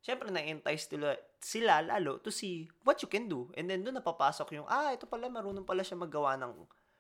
syempre 0.06 0.30
na-entice 0.30 0.86
sila, 0.86 1.18
sila 1.42 1.82
lalo 1.82 2.22
to 2.22 2.30
see 2.30 2.70
what 2.86 3.02
you 3.02 3.10
can 3.10 3.26
do. 3.26 3.50
And 3.58 3.66
then 3.66 3.82
doon 3.82 3.98
napapasok 3.98 4.54
yung, 4.54 4.70
ah, 4.70 4.94
ito 4.94 5.10
pala, 5.10 5.26
marunong 5.34 5.66
pala 5.66 5.82
siya 5.82 5.98
maggawa 5.98 6.38
ng 6.38 6.54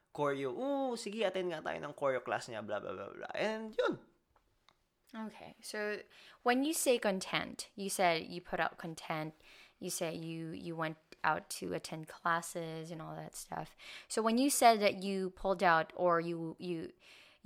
choreo. 0.10 0.50
Oo, 0.58 0.98
sige, 0.98 1.22
attend 1.22 1.54
nga 1.54 1.62
tayo 1.62 1.78
ng 1.78 1.94
choreo 1.94 2.26
class 2.26 2.50
niya, 2.50 2.66
blah, 2.66 2.82
blah, 2.82 2.98
blah, 2.98 3.14
blah. 3.14 3.34
And 3.38 3.78
yun. 3.78 4.02
Okay. 5.14 5.54
So 5.62 6.02
when 6.42 6.66
you 6.66 6.74
say 6.74 6.98
content, 6.98 7.70
you 7.78 7.94
said 7.94 8.26
you 8.26 8.42
put 8.42 8.58
out 8.58 8.82
content, 8.82 9.38
you 9.78 9.94
say 9.94 10.18
you 10.18 10.52
you 10.52 10.76
went 10.76 10.98
out 11.24 11.48
to 11.62 11.72
attend 11.72 12.10
classes 12.10 12.92
and 12.92 13.00
all 13.00 13.16
that 13.16 13.38
stuff. 13.38 13.78
So 14.10 14.20
when 14.20 14.42
you 14.42 14.50
said 14.50 14.82
that 14.82 15.04
you 15.04 15.30
pulled 15.30 15.64
out 15.64 15.94
or 15.96 16.20
you 16.20 16.58
you 16.60 16.92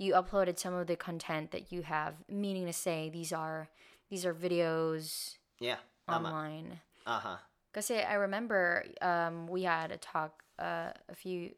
you 0.00 0.14
uploaded 0.14 0.58
some 0.58 0.74
of 0.74 0.88
the 0.88 0.96
content 0.96 1.52
that 1.52 1.70
you 1.70 1.82
have, 1.82 2.14
meaning 2.26 2.66
to 2.66 2.72
say 2.72 3.06
these 3.06 3.30
are 3.30 3.70
these 4.10 4.26
are 4.26 4.34
videos 4.34 5.38
Yeah, 5.60 5.76
online. 6.08 6.80
Aha. 7.06 7.40
Kasi 7.72 8.02
I 8.02 8.14
remember 8.14 8.84
um, 9.00 9.46
we 9.46 9.62
had 9.62 9.92
a 9.92 9.96
talk 9.96 10.42
uh, 10.58 10.90
a 11.08 11.14
few 11.14 11.52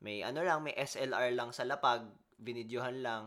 May 0.01 0.23
ano 0.23 0.41
lang, 0.41 0.65
may 0.65 0.73
SLR 0.79 1.35
lang 1.35 1.51
sa 1.53 1.67
lapag, 1.67 2.07
binidyohan 2.39 3.03
lang, 3.03 3.23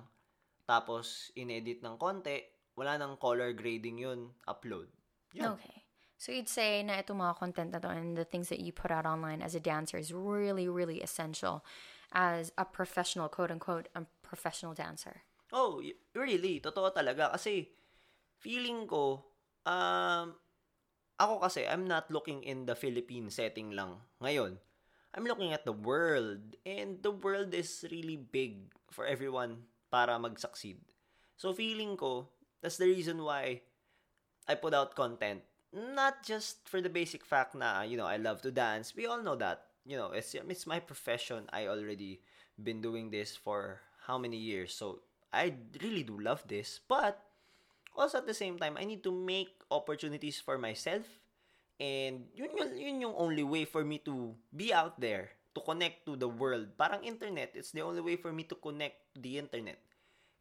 tapos 0.63 1.29
inedit 1.35 1.83
ng 1.83 1.99
konti, 1.99 2.41
wala 2.79 2.95
nang 2.95 3.19
color 3.19 3.51
grading 3.51 3.99
yun, 3.99 4.31
upload. 4.47 4.87
Yun. 5.35 5.59
Okay. 5.59 5.83
So 6.21 6.31
you'd 6.31 6.49
say 6.49 6.85
na 6.85 7.01
itong 7.01 7.17
mga 7.17 7.37
content 7.37 7.69
na 7.73 7.81
to 7.81 7.89
and 7.89 8.13
the 8.13 8.25
things 8.25 8.53
that 8.53 8.61
you 8.61 8.69
put 8.69 8.93
out 8.93 9.09
online 9.09 9.41
as 9.41 9.57
a 9.57 9.59
dancer 9.59 9.97
is 9.97 10.13
really, 10.13 10.69
really 10.69 11.01
essential 11.01 11.65
as 12.13 12.53
a 12.61 12.65
professional, 12.65 13.25
quote 13.25 13.49
unquote, 13.49 13.89
a 13.97 14.05
professional 14.21 14.77
dancer. 14.77 15.25
Oh, 15.51 15.81
really, 16.13 16.61
totoo 16.61 16.93
talaga. 16.93 17.33
Kasi, 17.33 17.67
feeling 18.37 18.87
ko, 18.87 19.33
um, 19.65 20.37
ako 21.21 21.45
kasi, 21.45 21.69
I'm 21.69 21.85
not 21.85 22.09
looking 22.09 22.41
in 22.41 22.65
the 22.65 22.73
Philippine 22.73 23.29
setting 23.29 23.77
lang 23.77 24.01
ngayon. 24.17 24.57
I'm 25.13 25.27
looking 25.27 25.53
at 25.53 25.67
the 25.67 25.75
world. 25.75 26.57
And 26.65 26.97
the 27.03 27.13
world 27.13 27.53
is 27.53 27.85
really 27.91 28.17
big 28.17 28.73
for 28.89 29.05
everyone 29.05 29.69
para 29.93 30.17
mag-succeed. 30.17 30.81
So, 31.37 31.53
feeling 31.53 31.93
ko, 31.93 32.29
that's 32.61 32.81
the 32.81 32.89
reason 32.89 33.21
why 33.21 33.61
I 34.47 34.55
put 34.55 34.73
out 34.73 34.95
content. 34.95 35.45
Not 35.71 36.25
just 36.25 36.67
for 36.67 36.81
the 36.81 36.91
basic 36.91 37.23
fact 37.23 37.55
na, 37.55 37.81
you 37.85 37.95
know, 37.95 38.07
I 38.07 38.17
love 38.17 38.41
to 38.43 38.51
dance. 38.51 38.95
We 38.95 39.05
all 39.05 39.21
know 39.21 39.35
that. 39.37 39.69
You 39.85 39.97
know, 39.97 40.11
it's, 40.11 40.33
it's 40.33 40.67
my 40.67 40.79
profession. 40.79 41.49
I 41.51 41.67
already 41.67 42.21
been 42.61 42.81
doing 42.81 43.09
this 43.09 43.35
for 43.35 43.81
how 44.05 44.17
many 44.17 44.37
years. 44.37 44.73
So, 44.73 45.01
I 45.33 45.53
really 45.81 46.03
do 46.03 46.19
love 46.19 46.43
this. 46.47 46.79
But, 46.87 47.19
also 47.95 48.19
at 48.19 48.27
the 48.27 48.37
same 48.37 48.57
time, 48.57 48.77
I 48.77 48.85
need 48.85 49.03
to 49.03 49.11
make 49.11 49.51
opportunities 49.69 50.39
for 50.39 50.57
myself. 50.57 51.03
And 51.81 52.29
yun, 52.35 52.53
yun, 52.53 52.69
yun 52.77 53.01
yung 53.01 53.15
only 53.17 53.43
way 53.43 53.65
for 53.65 53.83
me 53.83 53.97
to 54.05 54.35
be 54.53 54.73
out 54.73 54.99
there, 55.01 55.33
to 55.55 55.61
connect 55.61 56.05
to 56.05 56.15
the 56.15 56.29
world. 56.29 56.77
Parang 56.77 57.03
internet, 57.03 57.51
it's 57.55 57.71
the 57.71 57.81
only 57.81 58.01
way 58.01 58.15
for 58.15 58.31
me 58.31 58.43
to 58.45 58.55
connect 58.55 59.15
to 59.15 59.21
the 59.21 59.37
internet. 59.37 59.81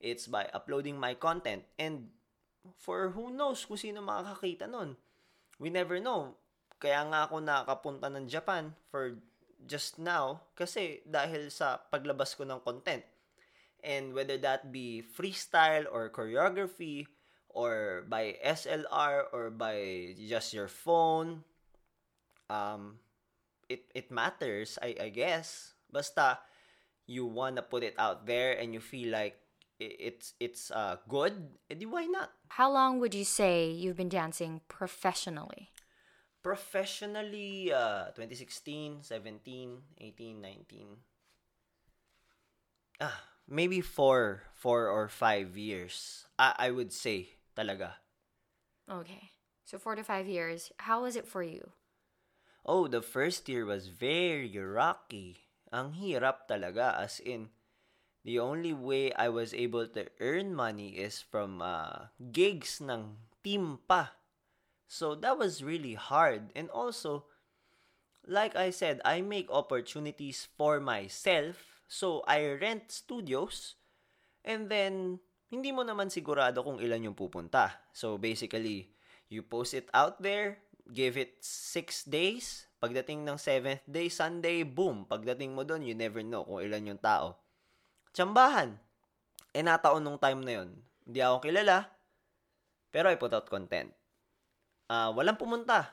It's 0.00 0.28
by 0.28 0.48
uploading 0.52 1.00
my 1.00 1.14
content. 1.14 1.64
And 1.78 2.12
for 2.76 3.12
who 3.16 3.32
knows 3.32 3.64
kung 3.64 3.80
sino 3.80 4.04
makakakita 4.04 4.68
nun. 4.68 4.96
We 5.56 5.68
never 5.72 6.00
know. 6.00 6.36
Kaya 6.80 7.04
nga 7.08 7.28
ako 7.28 7.40
nakapunta 7.40 8.08
ng 8.08 8.28
Japan 8.28 8.72
for 8.88 9.20
just 9.68 10.00
now 10.00 10.40
kasi 10.56 11.04
dahil 11.04 11.52
sa 11.52 11.76
paglabas 11.76 12.32
ko 12.32 12.48
ng 12.48 12.64
content. 12.64 13.04
And 13.80 14.12
whether 14.12 14.36
that 14.44 14.72
be 14.72 15.00
freestyle 15.00 15.88
or 15.88 16.12
choreography 16.12 17.08
or 17.54 18.04
by 18.08 18.36
SLR 18.44 19.24
or 19.32 19.50
by 19.50 20.14
just 20.16 20.54
your 20.54 20.68
phone, 20.68 21.44
um, 22.48 22.98
it, 23.68 23.84
it 23.94 24.10
matters, 24.10 24.78
I, 24.82 24.96
I 25.00 25.08
guess. 25.08 25.74
Basta 25.90 26.38
you 27.06 27.26
wanna 27.26 27.62
put 27.62 27.82
it 27.82 27.94
out 27.98 28.26
there 28.26 28.54
and 28.54 28.72
you 28.72 28.80
feel 28.80 29.10
like 29.10 29.34
it's 29.80 30.34
it's 30.38 30.70
uh, 30.70 30.96
good, 31.08 31.56
edi 31.70 31.86
why 31.86 32.04
not? 32.04 32.30
How 32.60 32.70
long 32.70 33.00
would 33.00 33.14
you 33.14 33.24
say 33.24 33.70
you've 33.70 33.96
been 33.96 34.12
dancing 34.12 34.60
professionally? 34.68 35.72
Professionally, 36.42 37.72
uh, 37.72 38.12
2016, 38.12 39.02
17, 39.02 39.78
18, 40.00 40.40
19. 40.40 40.96
Ah, 43.00 43.24
maybe 43.48 43.80
four, 43.80 44.42
four 44.54 44.88
or 44.88 45.08
five 45.08 45.56
years. 45.56 46.26
I, 46.38 46.68
I 46.68 46.70
would 46.70 46.92
say 46.92 47.39
talaga. 47.56 48.00
Okay. 48.90 49.30
So 49.64 49.78
four 49.78 49.94
to 49.94 50.02
five 50.02 50.26
years. 50.26 50.72
How 50.82 51.02
was 51.02 51.14
it 51.14 51.26
for 51.26 51.42
you? 51.42 51.70
Oh, 52.66 52.88
the 52.88 53.02
first 53.02 53.48
year 53.48 53.64
was 53.64 53.88
very 53.88 54.50
rocky. 54.58 55.46
Ang 55.72 55.94
hirap 55.94 56.50
talaga 56.50 56.98
as 56.98 57.22
in 57.22 57.54
the 58.24 58.38
only 58.38 58.74
way 58.74 59.12
I 59.14 59.30
was 59.30 59.54
able 59.54 59.86
to 59.94 60.10
earn 60.20 60.54
money 60.54 60.98
is 60.98 61.22
from 61.22 61.62
uh, 61.62 62.12
gigs 62.32 62.82
ng 62.82 63.16
team 63.40 63.78
pa. 63.88 64.12
So 64.90 65.14
that 65.14 65.38
was 65.38 65.62
really 65.62 65.94
hard. 65.94 66.50
And 66.58 66.68
also, 66.68 67.30
like 68.26 68.56
I 68.56 68.70
said, 68.70 69.00
I 69.04 69.22
make 69.22 69.48
opportunities 69.48 70.48
for 70.58 70.80
myself. 70.80 71.80
So 71.88 72.22
I 72.26 72.44
rent 72.58 72.92
studios 72.92 73.78
and 74.44 74.68
then 74.68 75.20
hindi 75.50 75.74
mo 75.74 75.82
naman 75.82 76.08
sigurado 76.08 76.62
kung 76.62 76.78
ilan 76.78 77.10
yung 77.10 77.18
pupunta. 77.18 77.74
So 77.90 78.16
basically, 78.16 78.94
you 79.26 79.42
post 79.42 79.74
it 79.74 79.90
out 79.90 80.22
there, 80.22 80.62
give 80.90 81.18
it 81.18 81.42
six 81.42 82.06
days. 82.06 82.70
Pagdating 82.80 83.26
ng 83.26 83.36
seventh 83.36 83.84
day, 83.84 84.08
Sunday, 84.08 84.64
boom. 84.64 85.04
Pagdating 85.04 85.52
mo 85.52 85.66
doon, 85.66 85.84
you 85.84 85.92
never 85.92 86.24
know 86.24 86.46
kung 86.46 86.64
ilan 86.64 86.94
yung 86.96 87.02
tao. 87.02 87.36
Tsambahan. 88.16 88.78
Eh, 89.52 89.60
nataon 89.60 90.00
nung 90.00 90.16
time 90.16 90.40
na 90.46 90.62
yun. 90.62 90.70
Hindi 91.04 91.18
ako 91.20 91.42
kilala, 91.42 91.90
pero 92.94 93.10
I 93.10 93.18
put 93.18 93.34
out 93.34 93.50
content. 93.50 93.90
Ah, 94.86 95.10
walang 95.10 95.38
pumunta. 95.38 95.90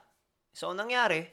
So, 0.53 0.73
ang 0.73 0.81
nangyari, 0.81 1.25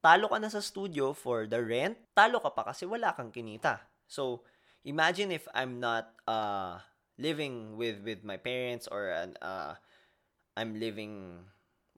talo 0.00 0.28
ka 0.28 0.40
na 0.40 0.48
sa 0.48 0.64
studio 0.64 1.12
for 1.12 1.44
the 1.44 1.60
rent, 1.60 1.96
talo 2.16 2.40
ka 2.40 2.52
pa 2.52 2.72
kasi 2.72 2.88
wala 2.88 3.12
kang 3.12 3.32
kinita. 3.32 3.84
So, 4.08 4.44
imagine 4.84 5.32
if 5.32 5.44
I'm 5.52 5.76
not 5.80 6.12
uh, 6.24 6.80
living 7.18 7.74
with 7.74 8.00
with 8.06 8.22
my 8.22 8.38
parents 8.38 8.86
or 8.86 9.10
uh, 9.42 9.74
I'm 10.58 10.78
living, 10.78 11.42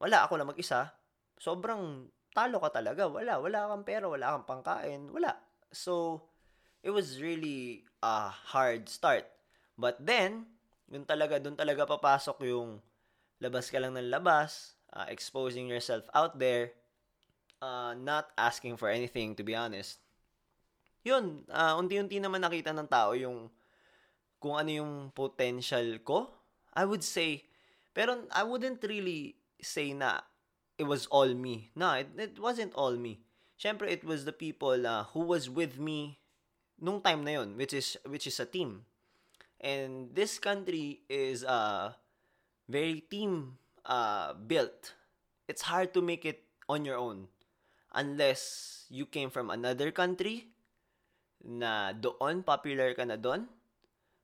wala 0.01 0.29
ako 0.29 0.37
lang 0.37 0.53
mag-isa, 0.53 0.93
sobrang 1.41 2.09
talo 2.37 2.61
ka 2.61 2.69
talaga. 2.73 3.09
Wala, 3.09 3.41
wala 3.41 3.73
kang 3.73 3.85
pera, 3.89 4.05
wala 4.05 4.37
kang 4.37 4.49
pangkain, 4.49 5.09
wala. 5.09 5.37
So, 5.73 6.25
it 6.85 6.93
was 6.93 7.21
really 7.21 7.89
a 8.05 8.29
hard 8.29 8.89
start. 8.93 9.25
But 9.81 9.97
then, 10.01 10.45
yun 10.93 11.09
talaga, 11.09 11.41
dun 11.41 11.57
talaga 11.57 11.89
papasok 11.89 12.45
yung 12.45 12.85
labas 13.41 13.73
ka 13.73 13.81
lang 13.81 13.97
ng 13.97 14.13
labas, 14.13 14.77
uh, 14.93 15.09
exposing 15.09 15.73
yourself 15.73 16.05
out 16.13 16.37
there, 16.37 16.77
uh, 17.65 17.97
not 17.97 18.29
asking 18.37 18.77
for 18.77 18.93
anything, 18.93 19.33
to 19.37 19.45
be 19.45 19.57
honest. 19.57 20.05
Yun, 21.01 21.49
uh, 21.49 21.81
unti-unti 21.81 22.21
naman 22.21 22.45
nakita 22.45 22.77
ng 22.77 22.85
tao 22.85 23.17
yung 23.17 23.49
kung 24.41 24.57
ano 24.57 24.71
yung 24.73 24.95
potential 25.13 26.01
ko. 26.03 26.33
I 26.73 26.89
would 26.89 27.05
say, 27.05 27.45
pero 27.93 28.25
I 28.33 28.43
wouldn't 28.43 28.81
really 28.83 29.37
say 29.61 29.93
na 29.93 30.25
it 30.81 30.89
was 30.89 31.05
all 31.13 31.29
me. 31.37 31.69
No, 31.77 31.93
it, 32.01 32.09
it 32.17 32.37
wasn't 32.41 32.73
all 32.75 32.97
me. 32.97 33.21
Siyempre, 33.61 33.93
it 33.93 34.03
was 34.03 34.25
the 34.25 34.33
people 34.33 34.89
uh, 34.89 35.05
who 35.13 35.21
was 35.21 35.53
with 35.53 35.77
me 35.77 36.17
nung 36.81 37.05
time 37.05 37.21
na 37.29 37.37
yon, 37.37 37.61
which 37.61 37.77
is 37.77 38.01
which 38.09 38.25
is 38.25 38.41
a 38.41 38.49
team. 38.49 38.89
And 39.61 40.17
this 40.17 40.41
country 40.41 41.05
is 41.13 41.45
uh 41.45 41.93
very 42.65 43.05
team 43.05 43.61
uh 43.85 44.33
built. 44.33 44.97
It's 45.45 45.69
hard 45.69 45.93
to 45.93 46.01
make 46.01 46.25
it 46.25 46.41
on 46.73 46.89
your 46.89 46.97
own 46.97 47.29
unless 47.93 48.87
you 48.89 49.05
came 49.05 49.29
from 49.29 49.53
another 49.53 49.93
country 49.93 50.49
na 51.45 51.93
doon 51.93 52.41
popular 52.41 52.97
ka 52.97 53.05
na 53.05 53.21
doon. 53.21 53.45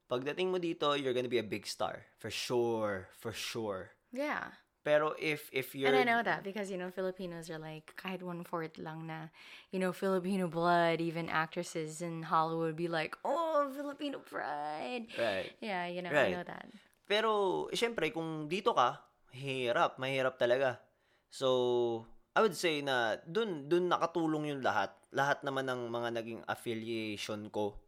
Pagdating 0.07 0.55
mo 0.55 0.59
dito, 0.63 0.95
you're 0.95 1.15
gonna 1.15 1.31
be 1.31 1.43
a 1.43 1.47
big 1.47 1.67
star. 1.67 2.07
For 2.19 2.31
sure. 2.31 3.11
For 3.19 3.35
sure. 3.35 3.91
Yeah. 4.15 4.55
Pero 4.87 5.19
if 5.19 5.51
if 5.51 5.75
you're 5.75 5.91
And 5.91 5.99
I 5.99 6.07
know 6.07 6.23
that 6.23 6.47
because 6.47 6.71
you 6.71 6.79
know 6.79 6.95
Filipinos 6.95 7.51
are 7.51 7.59
like 7.59 7.91
kahit 7.99 8.23
one 8.23 8.47
fourth 8.47 8.79
lang 8.79 9.11
na 9.11 9.35
you 9.75 9.83
know 9.83 9.91
Filipino 9.91 10.47
blood 10.47 11.03
even 11.03 11.27
actresses 11.27 11.99
in 11.99 12.23
Hollywood 12.23 12.79
be 12.79 12.87
like 12.87 13.19
oh 13.27 13.67
Filipino 13.75 14.23
pride 14.23 15.11
Right. 15.19 15.51
yeah 15.59 15.91
you 15.91 16.07
know 16.07 16.15
Right. 16.15 16.31
I 16.31 16.39
know 16.39 16.47
that 16.47 16.71
Pero, 17.07 17.67
syempre, 17.71 18.11
kung 18.11 18.51
dito 18.51 18.75
ka, 18.75 18.99
hirap, 19.31 19.95
mahirap 20.03 20.35
talaga. 20.35 20.83
So, 21.31 22.03
I 22.35 22.43
would 22.43 22.59
say 22.59 22.83
na 22.83 23.15
dun, 23.23 23.71
dun 23.71 23.87
nakatulong 23.87 24.51
yung 24.51 24.61
lahat. 24.61 24.91
Lahat 25.15 25.39
naman 25.47 25.71
ng 25.71 25.87
mga 25.87 26.09
naging 26.19 26.43
affiliation 26.51 27.47
ko. 27.55 27.79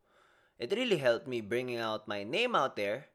It 0.59 0.75
really 0.75 0.99
helped 0.99 1.31
me 1.31 1.39
bringing 1.41 1.79
out 1.79 2.11
my 2.11 2.27
name 2.27 2.59
out 2.59 2.75
there. 2.75 3.07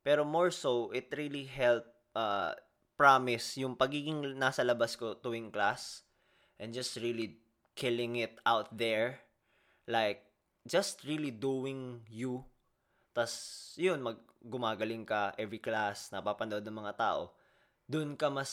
Pero 0.00 0.24
more 0.24 0.48
so, 0.48 0.88
it 0.96 1.12
really 1.12 1.44
helped 1.44 1.92
uh, 2.16 2.56
promise 2.96 3.60
yung 3.60 3.76
pagiging 3.76 4.24
nasa 4.40 4.64
labas 4.64 4.96
ko 4.96 5.20
tuwing 5.20 5.52
class 5.52 6.02
and 6.56 6.72
just 6.72 6.96
really 6.96 7.36
killing 7.76 8.16
it 8.16 8.40
out 8.48 8.72
there. 8.72 9.20
Like, 9.84 10.24
just 10.64 11.04
really 11.04 11.30
doing 11.30 12.00
you. 12.08 12.48
Tas, 13.12 13.76
yun, 13.76 14.00
mag, 14.00 14.16
gumagaling 14.40 15.04
ka 15.04 15.36
every 15.36 15.60
class, 15.60 16.08
napapanood 16.08 16.64
ng 16.64 16.80
mga 16.80 16.96
tao. 16.96 17.36
Doon 17.84 18.16
ka 18.16 18.32
mas, 18.32 18.50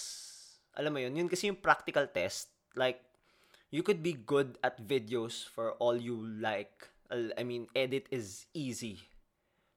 alam 0.75 0.91
mo 0.91 0.99
yun, 0.99 1.15
yun 1.15 1.31
kasi 1.31 1.47
yung 1.47 1.63
practical 1.63 2.05
test. 2.11 2.51
Like, 2.75 2.99
you 3.71 3.81
could 3.81 4.03
be 4.03 4.13
good 4.13 4.59
at 4.61 4.83
videos 4.83 5.47
for 5.47 5.73
all 5.79 5.95
you 5.95 6.19
like. 6.37 6.92
I 7.11 7.43
mean, 7.43 7.67
edit 7.75 8.07
is 8.11 8.47
easy. 8.53 9.01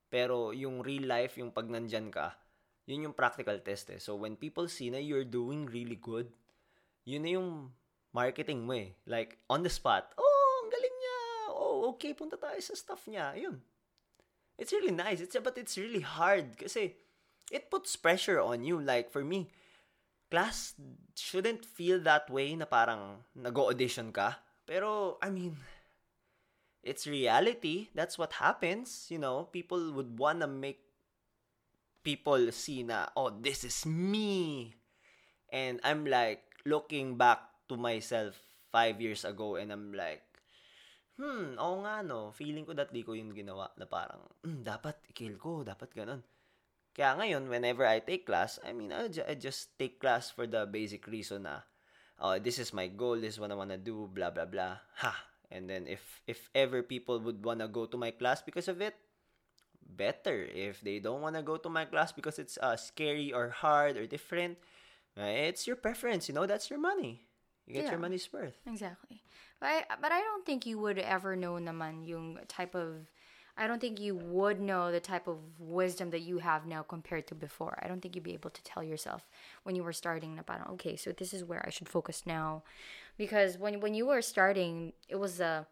Pero 0.07 0.55
yung 0.55 0.83
real 0.83 1.09
life, 1.09 1.37
yung 1.41 1.51
pag 1.51 1.67
nandyan 1.67 2.11
ka, 2.11 2.37
yun 2.87 3.11
yung 3.11 3.17
practical 3.17 3.59
test 3.61 3.91
eh. 3.91 3.99
So, 3.99 4.15
when 4.15 4.39
people 4.39 4.71
see 4.71 4.91
na 4.91 5.03
you're 5.03 5.27
doing 5.27 5.67
really 5.67 5.99
good, 5.99 6.31
yun 7.03 7.23
na 7.27 7.31
yung 7.35 7.75
marketing 8.15 8.63
mo 8.63 8.79
eh. 8.79 8.95
Like, 9.05 9.43
on 9.51 9.67
the 9.67 9.73
spot, 9.73 10.15
oh, 10.15 10.53
ang 10.63 10.71
galing 10.71 10.97
niya. 10.97 11.19
Oh, 11.51 11.77
okay, 11.95 12.15
punta 12.15 12.39
tayo 12.39 12.59
sa 12.63 12.79
stuff 12.79 13.05
niya. 13.11 13.35
Yun. 13.35 13.59
It's 14.57 14.73
really 14.73 14.93
nice. 14.93 15.21
It's 15.21 15.37
but 15.37 15.61
it's 15.61 15.77
really 15.77 16.01
hard 16.01 16.57
kasi 16.57 16.97
it 17.53 17.69
puts 17.69 17.95
pressure 17.95 18.41
on 18.41 18.65
you. 18.65 18.81
Like 18.81 19.13
for 19.13 19.21
me, 19.21 19.53
class 20.33 20.73
shouldn't 21.13 21.65
feel 21.65 22.01
that 22.09 22.29
way 22.33 22.57
na 22.57 22.65
parang 22.65 23.21
nag-audition 23.37 24.17
ka. 24.17 24.41
Pero 24.65 25.21
I 25.21 25.29
mean, 25.29 25.61
it's 26.87 27.11
reality. 27.11 27.91
That's 27.91 28.15
what 28.15 28.39
happens, 28.39 29.11
you 29.11 29.19
know. 29.19 29.51
People 29.51 29.91
would 29.99 30.15
wanna 30.15 30.47
make 30.47 30.87
people 32.07 32.39
see 32.55 32.87
na, 32.87 33.11
oh, 33.19 33.35
this 33.35 33.67
is 33.67 33.83
me. 33.83 34.71
And 35.51 35.83
I'm 35.83 36.07
like 36.07 36.47
looking 36.63 37.19
back 37.19 37.43
to 37.67 37.75
myself 37.75 38.39
five 38.71 39.03
years 39.03 39.27
ago 39.27 39.59
and 39.59 39.75
I'm 39.75 39.91
like, 39.91 40.23
hmm, 41.19 41.59
oo 41.59 41.83
nga 41.83 42.07
no, 42.07 42.31
feeling 42.31 42.63
ko 42.63 42.79
that 42.79 42.95
di 42.95 43.03
ko 43.03 43.19
yun 43.19 43.35
ginawa 43.35 43.75
na 43.75 43.91
parang, 43.91 44.23
hmm, 44.47 44.63
dapat 44.63 45.03
i-kill 45.11 45.35
ko, 45.43 45.67
dapat 45.67 45.91
ganun. 45.91 46.23
Kaya 46.97 47.19
ngayon, 47.19 47.51
whenever 47.53 47.85
I 47.85 48.01
take 48.01 48.25
class, 48.25 48.57
I 48.65 48.73
mean, 48.73 48.89
I, 48.89 49.11
I 49.29 49.37
just 49.37 49.77
take 49.77 50.01
class 50.01 50.33
for 50.33 50.49
the 50.49 50.65
basic 50.65 51.05
reason 51.11 51.45
na, 51.45 51.67
oh, 52.23 52.39
this 52.39 52.57
is 52.63 52.73
my 52.73 52.89
goal, 52.89 53.19
this 53.21 53.37
is 53.37 53.41
what 53.43 53.53
I 53.53 53.59
wanna 53.59 53.77
do, 53.77 54.09
blah, 54.09 54.31
blah, 54.31 54.49
blah. 54.49 54.81
Ha! 55.05 55.36
And 55.51 55.71
then, 55.71 55.87
if, 55.87 56.23
if 56.27 56.51
ever 56.55 56.83
people 56.83 57.21
would 57.21 57.45
wanna 57.45 57.69
go 57.69 57.87
to 57.87 57.97
my 57.97 58.11
class 58.11 58.43
because 58.43 58.69
of 58.69 58.81
it, 58.81 58.95
better. 59.87 60.45
If 60.45 60.81
they 60.81 60.99
don't 60.99 61.21
wanna 61.23 61.43
go 61.43 61.57
to 61.57 61.69
my 61.69 61.85
class 61.85 62.13
because 62.13 62.39
it's 62.39 62.59
uh, 62.59 62.77
scary 62.77 63.33
or 63.33 63.51
hard 63.51 63.97
or 63.97 64.07
different, 64.07 64.59
it's 65.17 65.67
your 65.67 65.77
preference, 65.77 66.29
you 66.29 66.35
know, 66.35 66.47
that's 66.47 66.69
your 66.71 66.79
money. 66.79 67.23
You 67.67 67.75
get 67.75 67.85
Yeah. 67.85 67.91
your 67.93 68.01
money's 68.01 68.33
worth. 68.33 68.59
Exactly. 68.67 69.23
But 69.61 69.67
I, 69.67 69.85
but 70.01 70.13
I 70.13 70.21
don't 70.21 70.45
think 70.47 70.67
you 70.67 70.79
would 70.79 70.99
ever 70.99 71.35
know 71.35 71.55
naman 71.55 72.07
yung 72.07 72.39
type 72.49 72.75
of 72.75 73.07
I 73.59 73.67
don't 73.67 73.81
think 73.81 73.99
you 73.99 74.15
would 74.15 74.61
know 74.61 74.93
the 74.93 75.01
type 75.01 75.27
of 75.27 75.39
wisdom 75.59 76.11
that 76.11 76.21
you 76.21 76.39
have 76.45 76.67
now 76.67 76.83
compared 76.83 77.27
to 77.29 77.35
before. 77.35 77.79
I 77.83 77.89
don't 77.89 78.03
think 78.03 78.15
you'd 78.15 78.23
be 78.23 78.35
able 78.35 78.51
to 78.51 78.63
tell 78.63 78.85
yourself 78.85 79.27
when 79.63 79.75
you 79.75 79.83
were 79.83 79.95
starting 79.95 80.39
parang, 80.45 80.69
okay, 80.73 80.95
so 80.95 81.11
this 81.11 81.33
is 81.33 81.43
where 81.43 81.65
I 81.67 81.71
should 81.71 81.89
focus 81.89 82.27
now. 82.27 82.65
Because 83.17 83.57
when 83.59 83.81
when 83.81 83.95
you 83.95 84.07
were 84.07 84.21
starting, 84.23 84.93
it 85.09 85.17
was 85.17 85.41
a 85.41 85.67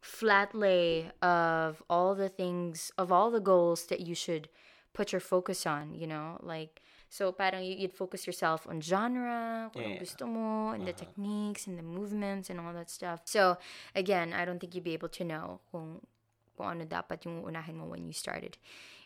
flat 0.00 0.54
lay 0.54 1.10
of 1.22 1.82
all 1.88 2.14
the 2.14 2.28
things 2.28 2.90
of 2.98 3.12
all 3.12 3.30
the 3.30 3.40
goals 3.40 3.86
that 3.86 4.00
you 4.00 4.14
should 4.14 4.48
put 4.92 5.12
your 5.12 5.20
focus 5.20 5.66
on, 5.66 5.94
you 5.94 6.06
know? 6.06 6.38
Like 6.42 6.82
so 7.08 7.30
parang 7.30 7.62
you- 7.62 7.76
you'd 7.76 7.92
focus 7.92 8.26
yourself 8.26 8.66
on 8.66 8.80
genre, 8.80 9.70
kung 9.74 9.82
Yeah. 9.84 9.98
gusto 10.00 10.24
mo, 10.26 10.72
and 10.72 10.88
the 10.88 10.92
techniques 10.96 11.66
and 11.68 11.76
the 11.78 11.82
movements 11.84 12.48
and 12.48 12.58
all 12.58 12.72
that 12.72 12.88
stuff. 12.88 13.20
So 13.24 13.58
again, 13.94 14.32
I 14.32 14.44
don't 14.44 14.58
think 14.58 14.74
you'd 14.74 14.84
be 14.84 14.94
able 14.96 15.10
to 15.20 15.24
know 15.24 15.60
kung 15.70 16.00
kung 16.56 16.66
ano 16.68 16.84
dapat 16.84 17.24
yung 17.24 17.44
unahin 17.44 17.76
mo 17.76 17.84
when 17.88 18.04
you 18.04 18.12
started. 18.12 18.56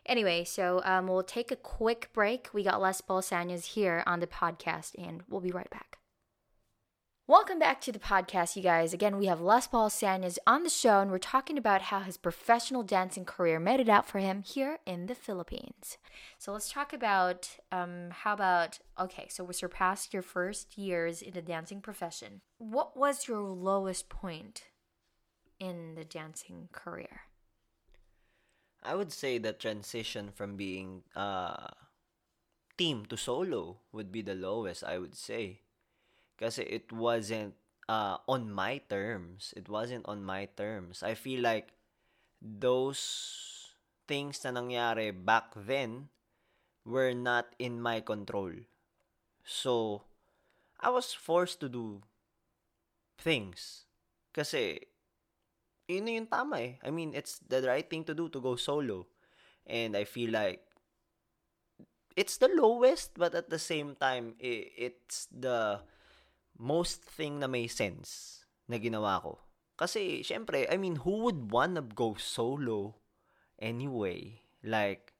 Anyway, 0.07 0.45
so 0.45 0.83
um, 0.87 1.07
we'll 1.11 1.23
take 1.27 1.51
a 1.51 1.59
quick 1.59 2.11
break. 2.15 2.51
We 2.55 2.63
got 2.63 2.81
Les 2.81 3.01
Paul 3.03 3.23
Sanyas 3.23 3.75
here 3.75 4.03
on 4.07 4.19
the 4.23 4.27
podcast, 4.31 4.95
and 4.99 5.23
we'll 5.29 5.43
be 5.43 5.51
right 5.51 5.71
back. 5.71 5.99
Welcome 7.29 7.59
back 7.59 7.81
to 7.81 7.91
the 7.91 7.99
podcast, 7.99 8.55
you 8.55 8.63
guys. 8.63 8.95
Again, 8.95 9.17
we 9.17 9.27
have 9.27 9.41
Les 9.41 9.67
Paul 9.67 9.91
Sanyas 9.91 10.39
on 10.47 10.63
the 10.63 10.71
show, 10.71 11.01
and 11.01 11.11
we're 11.11 11.19
talking 11.19 11.59
about 11.59 11.83
how 11.83 11.99
his 11.99 12.17
professional 12.17 12.85
dancing 12.85 13.25
career 13.25 13.59
made 13.59 13.81
it 13.81 13.89
out 13.89 14.07
for 14.07 14.21
him 14.21 14.45
here 14.45 14.79
in 14.87 15.07
the 15.07 15.15
Philippines. 15.17 15.99
So 16.39 16.53
let's 16.53 16.71
talk 16.71 16.93
about 16.93 17.57
um, 17.73 18.11
how 18.13 18.33
about 18.33 18.79
okay, 18.97 19.27
so 19.29 19.43
we 19.43 19.55
surpassed 19.55 20.15
your 20.15 20.23
first 20.23 20.79
years 20.79 21.21
in 21.21 21.33
the 21.33 21.43
dancing 21.43 21.81
profession. 21.81 22.43
What 22.59 22.97
was 22.97 23.27
your 23.27 23.41
lowest 23.41 24.09
point 24.09 24.63
in 25.59 25.97
the 25.97 26.05
dancing 26.05 26.69
career? 26.71 27.23
I 28.85 28.95
would 28.95 29.13
say 29.13 29.39
the 29.39 29.53
transition 29.53 30.31
from 30.33 30.55
being 30.55 31.03
uh, 31.17 31.67
team 32.79 33.05
to 33.07 33.17
solo 33.17 33.79
would 33.91 34.13
be 34.13 34.23
the 34.23 34.37
lowest, 34.37 34.85
I 34.85 34.99
would 34.99 35.17
say. 35.17 35.63
Kasi 36.37 36.63
it 36.69 36.93
wasn't 36.93 37.57
uh, 37.89 38.19
on 38.29 38.53
my 38.53 38.79
terms. 38.89 39.55
It 39.57 39.69
wasn't 39.69 40.05
on 40.07 40.23
my 40.25 40.47
terms. 40.57 41.03
I 41.03 41.15
feel 41.15 41.41
like 41.41 41.73
those 42.41 43.73
things 44.07 44.45
na 44.45 44.53
nangyari 44.53 45.11
back 45.11 45.57
then 45.57 46.09
were 46.85 47.17
not 47.17 47.57
in 47.59 47.81
my 47.83 48.01
control. 48.01 48.53
So, 49.43 50.03
I 50.79 50.91
was 50.91 51.15
forced 51.15 51.59
to 51.61 51.69
do 51.69 52.03
things. 53.19 53.87
Kasi, 54.31 54.79
yun 55.89 56.07
yung 56.07 56.31
tama 56.31 56.61
eh. 56.61 56.73
I 56.85 56.91
mean, 56.91 57.15
it's 57.15 57.41
the 57.43 57.63
right 57.63 57.89
thing 57.89 58.05
to 58.05 58.15
do 58.15 58.29
to 58.29 58.41
go 58.41 58.55
solo. 58.55 59.07
And 59.67 59.97
I 59.97 60.05
feel 60.05 60.31
like 60.31 60.63
it's 62.15 62.39
the 62.39 62.49
lowest, 62.49 63.19
but 63.19 63.35
at 63.35 63.51
the 63.51 63.59
same 63.59 63.97
time, 63.99 64.35
it's 64.39 65.27
the 65.33 65.83
most 66.59 67.05
thing 67.05 67.41
na 67.41 67.47
may 67.47 67.69
sense 67.69 68.43
na 68.69 68.77
ginawa 68.81 69.21
ko. 69.23 69.39
Kasi, 69.77 70.25
syempre, 70.25 70.65
I 70.73 70.81
mean, 70.81 71.05
who 71.05 71.21
would 71.29 71.53
wanna 71.53 71.85
go 71.85 72.17
solo 72.17 72.97
anyway? 73.61 74.41
Like, 74.65 75.13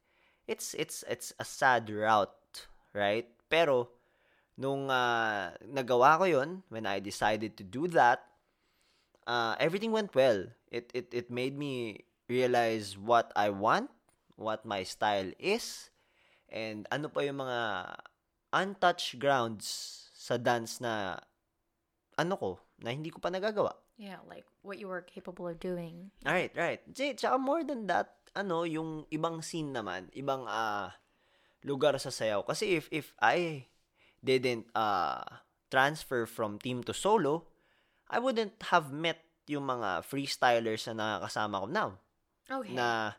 it's, 0.49 0.73
it's, 0.73 1.05
it's 1.07 1.33
a 1.39 1.45
sad 1.45 1.89
route, 1.89 2.67
right? 2.93 3.29
Pero, 3.49 3.93
nung 4.57 4.89
ah, 4.89 5.53
nagawa 5.61 6.17
ko 6.17 6.25
yun, 6.25 6.65
when 6.69 6.89
I 6.89 6.99
decided 6.99 7.55
to 7.57 7.63
do 7.63 7.85
that, 7.93 8.25
uh, 9.29 9.55
everything 9.61 9.93
went 9.93 10.15
well. 10.15 10.49
It, 10.71 10.89
it, 10.93 11.13
it 11.13 11.29
made 11.29 11.55
me 11.57 12.03
realize 12.27 12.97
what 12.97 13.31
I 13.35 13.49
want, 13.49 13.91
what 14.35 14.65
my 14.65 14.81
style 14.83 15.31
is, 15.37 15.89
and 16.49 16.87
ano 16.91 17.07
pa 17.07 17.21
yung 17.21 17.43
mga 17.43 17.59
untouched 18.53 19.19
grounds 19.19 20.06
sa 20.27 20.35
dance 20.35 20.83
na 20.83 21.15
ano 22.19 22.35
ko, 22.35 22.49
na 22.83 22.91
hindi 22.91 23.07
ko 23.07 23.23
pa 23.23 23.31
nagagawa. 23.31 23.71
Yeah, 23.95 24.19
like 24.27 24.43
what 24.59 24.75
you 24.75 24.91
were 24.91 24.99
capable 24.99 25.47
of 25.47 25.63
doing. 25.63 26.11
Right, 26.27 26.51
right. 26.51 26.83
Tsaka 26.91 27.39
more 27.39 27.63
than 27.63 27.87
that, 27.87 28.19
ano, 28.35 28.67
yung 28.67 29.07
ibang 29.07 29.39
scene 29.39 29.71
naman, 29.71 30.11
ibang 30.11 30.43
ah 30.43 30.91
lugar 31.63 31.95
sa 31.95 32.11
sayaw. 32.11 32.43
Kasi 32.43 32.75
if 32.75 32.91
if 32.91 33.15
I 33.23 33.71
didn't 34.19 34.67
uh 34.75 35.23
transfer 35.71 36.27
from 36.27 36.59
team 36.59 36.83
to 36.83 36.93
solo, 36.93 37.47
I 38.11 38.19
wouldn't 38.19 38.59
have 38.75 38.91
met 38.91 39.23
yung 39.47 39.63
mga 39.63 40.03
freestylers 40.03 40.91
na 40.91 40.99
nakakasama 40.99 41.63
ko 41.63 41.67
now. 41.71 41.89
Okay. 42.51 42.75
Na 42.75 43.15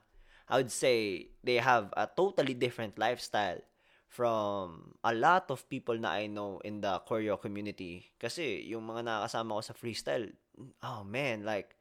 I 0.49 0.61
would 0.61 0.73
say 0.73 1.29
they 1.41 1.57
have 1.61 1.93
a 1.97 2.05
totally 2.05 2.53
different 2.53 3.01
lifestyle 3.01 3.61
from 4.09 4.97
a 5.05 5.13
lot 5.13 5.53
of 5.53 5.69
people 5.69 5.95
na 6.01 6.17
I 6.17 6.27
know 6.27 6.59
in 6.65 6.81
the 6.81 6.99
choreo 7.05 7.37
community. 7.37 8.09
Kasi 8.17 8.65
yung 8.65 8.89
mga 8.89 9.05
nakakasama 9.05 9.61
ko 9.61 9.63
sa 9.63 9.77
freestyle, 9.77 10.33
oh 10.83 11.05
man, 11.05 11.45
like 11.45 11.77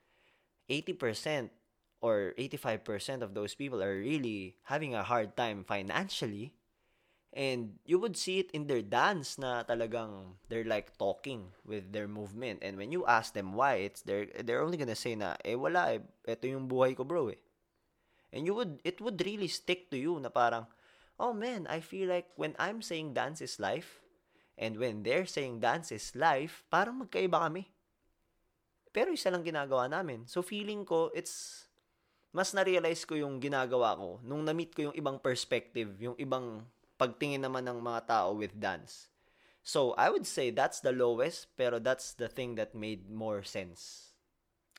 80% 0.70 1.50
or 2.04 2.36
85% 2.38 3.24
of 3.24 3.34
those 3.34 3.56
people 3.56 3.82
are 3.82 3.96
really 3.96 4.60
having 4.68 4.94
a 4.94 5.08
hard 5.08 5.40
time 5.40 5.64
financially. 5.64 6.54
And 7.34 7.80
you 7.86 8.00
would 8.00 8.18
see 8.18 8.40
it 8.40 8.52
in 8.52 8.68
their 8.68 8.82
dance 8.82 9.38
na 9.38 9.64
talagang 9.64 10.40
they're 10.50 10.68
like 10.68 10.98
talking 10.98 11.56
with 11.64 11.92
their 11.92 12.08
movement. 12.08 12.60
And 12.62 12.78
when 12.78 12.92
you 12.92 13.06
ask 13.06 13.34
them 13.34 13.54
why, 13.54 13.88
it's 13.88 14.02
they're, 14.02 14.28
they're 14.44 14.64
only 14.64 14.78
gonna 14.78 14.98
say 14.98 15.16
na, 15.16 15.36
eh 15.46 15.56
wala 15.56 15.96
eh, 15.96 16.02
ito 16.28 16.48
yung 16.48 16.68
buhay 16.68 16.96
ko 16.96 17.04
bro 17.04 17.30
eh. 17.30 17.40
And 18.34 18.44
you 18.46 18.56
would, 18.56 18.82
it 18.84 19.00
would 19.00 19.22
really 19.24 19.48
stick 19.48 19.92
to 19.92 19.98
you 19.98 20.20
na 20.20 20.30
parang, 20.30 20.68
oh 21.18 21.34
man, 21.34 21.66
I 21.70 21.82
feel 21.82 22.10
like 22.10 22.30
when 22.38 22.54
I'm 22.62 22.82
saying 22.82 23.14
dance 23.14 23.42
is 23.42 23.60
life, 23.60 24.02
and 24.58 24.78
when 24.78 25.06
they're 25.06 25.30
saying 25.30 25.62
dance 25.62 25.94
is 25.94 26.14
life, 26.18 26.66
parang 26.70 27.06
magkaiba 27.06 27.38
kami. 27.38 27.70
Pero 28.90 29.14
isa 29.14 29.30
lang 29.30 29.46
ginagawa 29.46 29.86
namin. 29.86 30.26
So 30.26 30.42
feeling 30.42 30.82
ko, 30.82 31.14
it's, 31.14 31.66
mas 32.34 32.54
na-realize 32.54 33.06
ko 33.06 33.14
yung 33.14 33.38
ginagawa 33.38 33.94
ko 33.94 34.18
nung 34.26 34.42
na-meet 34.42 34.74
ko 34.74 34.90
yung 34.90 34.98
ibang 34.98 35.22
perspective, 35.22 35.94
yung 36.02 36.18
ibang 36.18 36.66
pagtingin 36.98 37.46
naman 37.46 37.66
ng 37.70 37.78
mga 37.78 38.10
tao 38.10 38.34
with 38.34 38.58
dance. 38.58 39.14
So, 39.68 39.92
I 40.00 40.08
would 40.10 40.26
say 40.26 40.50
that's 40.50 40.80
the 40.80 40.96
lowest, 40.96 41.52
pero 41.60 41.78
that's 41.78 42.16
the 42.16 42.32
thing 42.32 42.56
that 42.56 42.72
made 42.72 43.12
more 43.12 43.44
sense. 43.44 44.16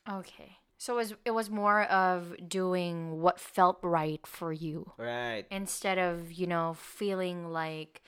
Okay. 0.01 0.57
So 0.79 0.95
it 0.95 0.97
was 0.97 1.13
it 1.25 1.31
was 1.35 1.49
more 1.51 1.83
of 1.83 2.33
doing 2.47 3.19
what 3.21 3.39
felt 3.39 3.77
right 3.83 4.23
for 4.25 4.53
you 4.55 4.93
Right. 4.97 5.45
instead 5.51 5.99
of, 5.99 6.31
you 6.31 6.47
know, 6.47 6.73
feeling 6.73 7.51
like 7.51 8.01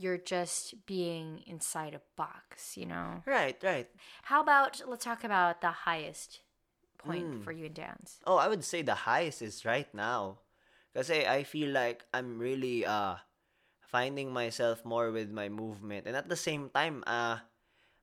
you're 0.00 0.18
just 0.18 0.86
being 0.88 1.44
inside 1.46 1.94
a 1.94 2.00
box, 2.16 2.76
you 2.80 2.86
know. 2.88 3.22
Right, 3.28 3.60
right. 3.62 3.88
How 4.24 4.40
about 4.42 4.80
let's 4.88 5.04
talk 5.04 5.22
about 5.22 5.60
the 5.60 5.84
highest 5.84 6.40
point 6.98 7.28
Mm. 7.36 7.44
for 7.44 7.52
you 7.52 7.66
in 7.68 7.74
dance. 7.76 8.18
Oh, 8.26 8.36
I 8.40 8.48
would 8.48 8.64
say 8.64 8.80
the 8.82 9.04
highest 9.04 9.42
is 9.44 9.64
right 9.68 9.88
now. 9.92 10.40
Kasi 10.96 11.26
I 11.28 11.44
feel 11.44 11.70
like 11.70 12.08
I'm 12.16 12.38
really 12.40 12.86
uh 12.88 13.20
finding 13.84 14.32
myself 14.32 14.84
more 14.84 15.12
with 15.12 15.30
my 15.30 15.48
movement. 15.52 16.06
And 16.08 16.16
at 16.16 16.28
the 16.32 16.38
same 16.40 16.70
time, 16.72 17.04
uh 17.06 17.44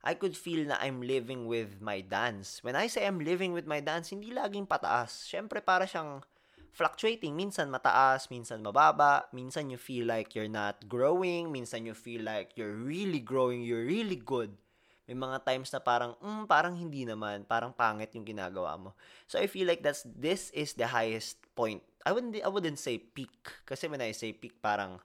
I 0.02 0.18
could 0.18 0.34
feel 0.34 0.66
na 0.66 0.82
I'm 0.82 1.06
living 1.06 1.46
with 1.46 1.78
my 1.78 2.02
dance. 2.02 2.62
When 2.66 2.74
I 2.74 2.90
say 2.90 3.06
I'm 3.06 3.22
living 3.22 3.54
with 3.54 3.70
my 3.70 3.86
dance, 3.86 4.10
hindi 4.10 4.34
laging 4.34 4.66
pataas. 4.66 5.14
Siyempre, 5.30 5.62
para 5.62 5.86
siyang 5.86 6.26
fluctuating. 6.74 7.38
Minsan 7.38 7.70
mataas, 7.70 8.34
minsan 8.34 8.66
mababa. 8.66 9.30
Minsan 9.30 9.70
you 9.70 9.78
feel 9.78 10.10
like 10.10 10.34
you're 10.34 10.50
not 10.50 10.90
growing. 10.90 11.54
Minsan 11.54 11.86
you 11.86 11.94
feel 11.94 12.26
like 12.26 12.58
you're 12.58 12.74
really 12.74 13.22
growing. 13.22 13.62
You're 13.62 13.86
really 13.86 14.18
good. 14.18 14.58
May 15.06 15.14
mga 15.14 15.46
times 15.46 15.70
na 15.70 15.78
parang, 15.78 16.18
mm, 16.18 16.50
parang 16.50 16.74
hindi 16.74 17.06
naman. 17.06 17.46
Parang 17.46 17.70
pangit 17.70 18.10
yung 18.18 18.26
ginagawa 18.26 18.82
mo. 18.82 18.98
So, 19.30 19.38
I 19.38 19.46
feel 19.46 19.70
like 19.70 19.86
that's, 19.86 20.02
this 20.08 20.50
is 20.58 20.74
the 20.74 20.90
highest 20.90 21.38
point. 21.54 21.86
I 22.02 22.10
wouldn't, 22.10 22.42
I 22.42 22.50
wouldn't 22.50 22.82
say 22.82 22.98
peak. 22.98 23.54
Kasi 23.70 23.86
when 23.86 24.02
I 24.02 24.18
say 24.18 24.34
peak, 24.34 24.58
parang, 24.66 24.98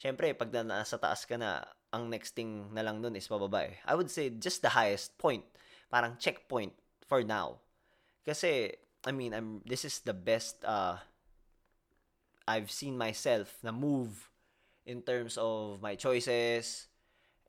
syempre, 0.00 0.32
pag 0.32 0.48
na 0.48 0.80
nasa 0.80 0.96
taas 0.96 1.28
ka 1.28 1.36
na, 1.36 1.66
ang 1.90 2.10
next 2.10 2.38
thing 2.38 2.70
na 2.70 2.82
lang 2.82 3.02
nun 3.02 3.18
is 3.18 3.26
pababa 3.26 3.66
eh. 3.66 3.76
I 3.82 3.94
would 3.94 4.10
say 4.10 4.30
just 4.30 4.62
the 4.62 4.70
highest 4.70 5.18
point. 5.18 5.42
Parang 5.90 6.16
checkpoint 6.18 6.72
for 7.06 7.26
now. 7.26 7.58
Kasi, 8.22 8.70
I 9.02 9.10
mean, 9.10 9.34
I'm, 9.34 9.62
this 9.66 9.84
is 9.84 10.00
the 10.06 10.14
best, 10.14 10.62
uh, 10.64 11.02
I've 12.46 12.70
seen 12.70 12.98
myself 12.98 13.58
na 13.62 13.72
move 13.72 14.30
in 14.86 15.02
terms 15.02 15.34
of 15.38 15.82
my 15.82 15.94
choices. 15.94 16.86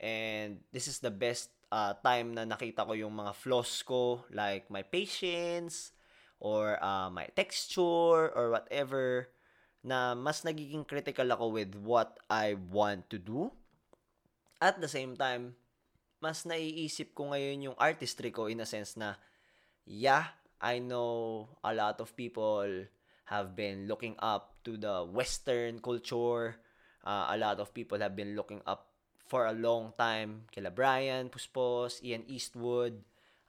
And 0.01 0.65
this 0.73 0.87
is 0.89 0.99
the 0.99 1.13
best 1.13 1.53
uh, 1.69 1.93
time 2.01 2.33
na 2.33 2.45
nakita 2.45 2.85
ko 2.85 2.93
yung 2.97 3.13
mga 3.13 3.37
flaws 3.37 3.85
ko, 3.85 4.25
like 4.33 4.65
my 4.73 4.81
patience, 4.81 5.93
or 6.41 6.81
uh, 6.81 7.13
my 7.13 7.29
texture, 7.37 8.33
or 8.33 8.49
whatever, 8.49 9.29
na 9.85 10.17
mas 10.17 10.41
nagiging 10.41 10.81
critical 10.89 11.29
ako 11.29 11.53
with 11.53 11.77
what 11.77 12.17
I 12.25 12.57
want 12.57 13.05
to 13.13 13.21
do. 13.21 13.53
At 14.61 14.77
the 14.77 14.87
same 14.87 15.17
time, 15.17 15.57
mas 16.21 16.45
naiisip 16.45 17.17
ko 17.17 17.33
ngayon 17.33 17.73
yung 17.73 17.77
artistry 17.81 18.29
ko 18.29 18.45
in 18.45 18.61
a 18.61 18.67
sense 18.69 18.93
na, 18.93 19.17
yeah, 19.89 20.37
I 20.61 20.77
know 20.77 21.49
a 21.65 21.73
lot 21.73 21.97
of 21.97 22.13
people 22.13 22.85
have 23.25 23.57
been 23.57 23.89
looking 23.89 24.13
up 24.21 24.61
to 24.69 24.77
the 24.77 25.01
Western 25.01 25.81
culture. 25.81 26.61
Uh, 27.01 27.33
a 27.33 27.37
lot 27.41 27.57
of 27.57 27.73
people 27.73 27.97
have 27.97 28.13
been 28.13 28.37
looking 28.37 28.61
up 28.69 28.93
for 29.25 29.49
a 29.49 29.57
long 29.57 29.97
time. 29.97 30.45
Kila 30.53 30.69
Brian 30.69 31.33
Puspos, 31.33 31.97
Ian 32.05 32.21
Eastwood, 32.29 33.01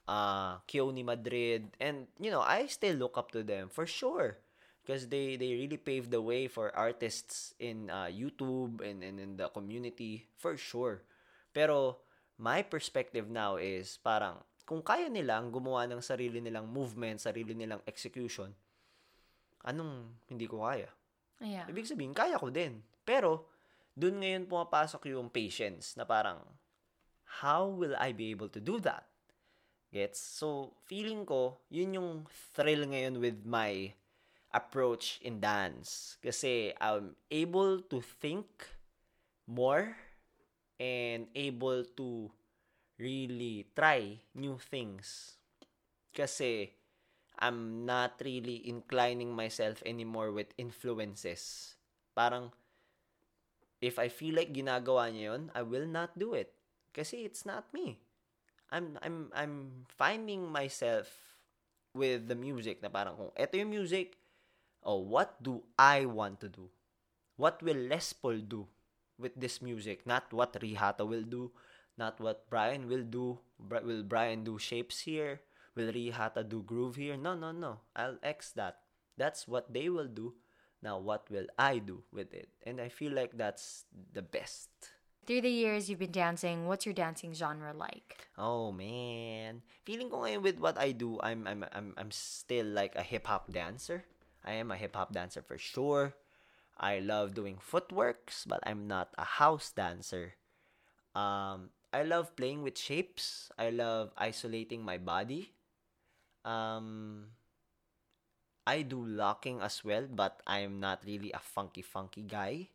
uh, 0.08 0.64
Keone 0.64 1.04
Madrid. 1.04 1.76
And, 1.76 2.08
you 2.16 2.32
know, 2.32 2.40
I 2.40 2.72
still 2.72 2.96
look 2.96 3.20
up 3.20 3.30
to 3.36 3.44
them 3.44 3.68
for 3.68 3.84
sure. 3.84 4.40
Because 4.82 5.06
they, 5.06 5.38
they 5.38 5.54
really 5.54 5.78
paved 5.78 6.10
the 6.10 6.20
way 6.20 6.50
for 6.50 6.74
artists 6.74 7.54
in 7.62 7.86
uh, 7.86 8.10
YouTube 8.10 8.82
and, 8.82 9.02
and 9.06 9.22
in 9.22 9.38
the 9.38 9.46
community 9.54 10.26
for 10.34 10.58
sure. 10.58 11.06
Pero, 11.54 12.02
my 12.42 12.66
perspective 12.66 13.30
now 13.30 13.54
is 13.62 14.02
parang, 14.02 14.42
kung 14.66 14.82
kaya 14.82 15.06
nilang 15.06 15.54
gumawa 15.54 15.86
ng 15.86 16.02
sarili 16.02 16.42
nilang 16.42 16.66
movement, 16.66 17.22
sarili 17.22 17.54
nilang 17.54 17.78
execution, 17.86 18.50
anong 19.62 20.18
hindi 20.26 20.50
ko 20.50 20.66
kaya? 20.66 20.90
Yeah. 21.38 21.70
Ibig 21.70 21.86
sabihin, 21.86 22.14
kaya 22.14 22.34
ko 22.38 22.50
din. 22.50 22.82
Pero, 23.06 23.46
dun 23.94 24.18
ngayon 24.18 24.50
pumapasok 24.50 25.14
yung 25.14 25.30
patience 25.30 25.94
na 25.94 26.02
parang, 26.02 26.42
how 27.42 27.70
will 27.70 27.94
I 27.98 28.10
be 28.10 28.34
able 28.34 28.50
to 28.50 28.58
do 28.58 28.82
that? 28.82 29.06
Gets? 29.92 30.18
So, 30.18 30.74
feeling 30.88 31.22
ko, 31.28 31.62
yun 31.68 31.94
yung 31.94 32.10
thrill 32.56 32.88
ngayon 32.88 33.20
with 33.20 33.44
my 33.46 33.92
approach 34.52 35.18
in 35.24 35.40
dance. 35.40 36.20
Kasi 36.20 36.76
I'm 36.80 37.16
able 37.32 37.80
to 37.88 37.98
think 38.00 38.46
more 39.48 39.96
and 40.78 41.26
able 41.34 41.84
to 41.96 42.30
really 43.00 43.66
try 43.74 44.20
new 44.36 44.60
things. 44.60 45.36
Kasi 46.12 46.70
I'm 47.40 47.88
not 47.88 48.20
really 48.22 48.62
inclining 48.68 49.34
myself 49.34 49.82
anymore 49.82 50.30
with 50.30 50.54
influences. 50.60 51.74
Parang, 52.14 52.52
if 53.80 53.98
I 53.98 54.06
feel 54.06 54.36
like 54.38 54.54
ginagawa 54.54 55.10
niya 55.10 55.34
yun, 55.34 55.42
I 55.56 55.66
will 55.66 55.88
not 55.88 56.14
do 56.14 56.36
it. 56.36 56.52
Kasi 56.92 57.24
it's 57.24 57.42
not 57.42 57.66
me. 57.72 57.98
I'm, 58.70 59.00
I'm, 59.02 59.32
I'm 59.34 59.88
finding 59.88 60.46
myself 60.48 61.08
with 61.92 62.28
the 62.28 62.36
music 62.36 62.80
na 62.80 62.88
parang 62.88 63.16
kung 63.16 63.32
eto 63.36 63.56
yung 63.58 63.72
music, 63.72 64.16
oh, 64.84 64.98
what 64.98 65.42
do 65.42 65.62
I 65.78 66.06
want 66.06 66.40
to 66.40 66.48
do? 66.48 66.70
What 67.36 67.62
will 67.62 67.76
Les 67.76 68.12
Paul 68.12 68.38
do 68.44 68.66
with 69.18 69.32
this 69.36 69.62
music? 69.62 70.06
Not 70.06 70.32
what 70.32 70.54
Rihata 70.60 71.06
will 71.06 71.22
do, 71.22 71.50
not 71.98 72.20
what 72.20 72.48
Brian 72.48 72.88
will 72.88 73.04
do. 73.04 73.38
Will 73.58 74.02
Brian 74.02 74.44
do 74.44 74.58
shapes 74.58 75.00
here? 75.00 75.40
Will 75.74 75.92
Rihata 75.92 76.46
do 76.48 76.62
groove 76.62 76.96
here? 76.96 77.16
No, 77.16 77.34
no, 77.34 77.52
no. 77.52 77.80
I'll 77.96 78.18
X 78.22 78.52
that. 78.52 78.78
That's 79.16 79.46
what 79.46 79.72
they 79.72 79.88
will 79.88 80.08
do. 80.08 80.34
Now, 80.82 80.98
what 80.98 81.30
will 81.30 81.46
I 81.58 81.78
do 81.78 82.02
with 82.12 82.34
it? 82.34 82.48
And 82.66 82.80
I 82.80 82.88
feel 82.88 83.12
like 83.12 83.38
that's 83.38 83.84
the 84.12 84.22
best. 84.22 84.68
Through 85.24 85.42
the 85.42 85.54
years 85.54 85.88
you've 85.88 86.02
been 86.02 86.10
dancing, 86.10 86.66
what's 86.66 86.84
your 86.84 86.98
dancing 86.98 87.32
genre 87.32 87.70
like? 87.72 88.26
Oh 88.36 88.74
man, 88.74 89.62
feeling 89.86 90.10
ngayon 90.10 90.42
with 90.42 90.58
what 90.58 90.74
I 90.74 90.90
do, 90.90 91.22
I'm 91.22 91.46
I'm 91.46 91.62
I'm 91.70 91.94
I'm 91.94 92.10
still 92.10 92.66
like 92.66 92.98
a 92.98 93.06
hip 93.06 93.30
hop 93.30 93.46
dancer. 93.54 94.02
I 94.44 94.58
am 94.58 94.70
a 94.70 94.76
hip 94.76 94.96
hop 94.96 95.12
dancer 95.12 95.42
for 95.42 95.58
sure. 95.58 96.14
I 96.78 96.98
love 96.98 97.34
doing 97.34 97.58
footworks, 97.60 98.44
but 98.44 98.60
I'm 98.66 98.88
not 98.88 99.14
a 99.16 99.38
house 99.38 99.70
dancer. 99.70 100.34
Um, 101.14 101.70
I 101.92 102.02
love 102.02 102.34
playing 102.34 102.62
with 102.62 102.78
shapes. 102.78 103.52
I 103.58 103.70
love 103.70 104.10
isolating 104.16 104.82
my 104.82 104.98
body. 104.98 105.52
Um, 106.44 107.36
I 108.66 108.82
do 108.82 109.04
locking 109.04 109.60
as 109.60 109.84
well, 109.84 110.08
but 110.10 110.42
I'm 110.46 110.80
not 110.80 111.04
really 111.06 111.30
a 111.32 111.38
funky 111.38 111.82
funky 111.82 112.22
guy. 112.22 112.68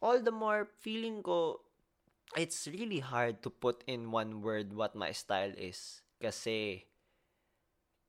All 0.00 0.18
the 0.22 0.34
more 0.34 0.66
feeling 0.80 1.22
ko 1.22 1.60
it's 2.36 2.68
really 2.68 3.00
hard 3.00 3.42
to 3.42 3.50
put 3.50 3.84
in 3.86 4.10
one 4.10 4.42
word 4.42 4.72
what 4.74 4.94
my 4.94 5.12
style 5.12 5.52
is 5.56 6.02
kasi 6.20 6.87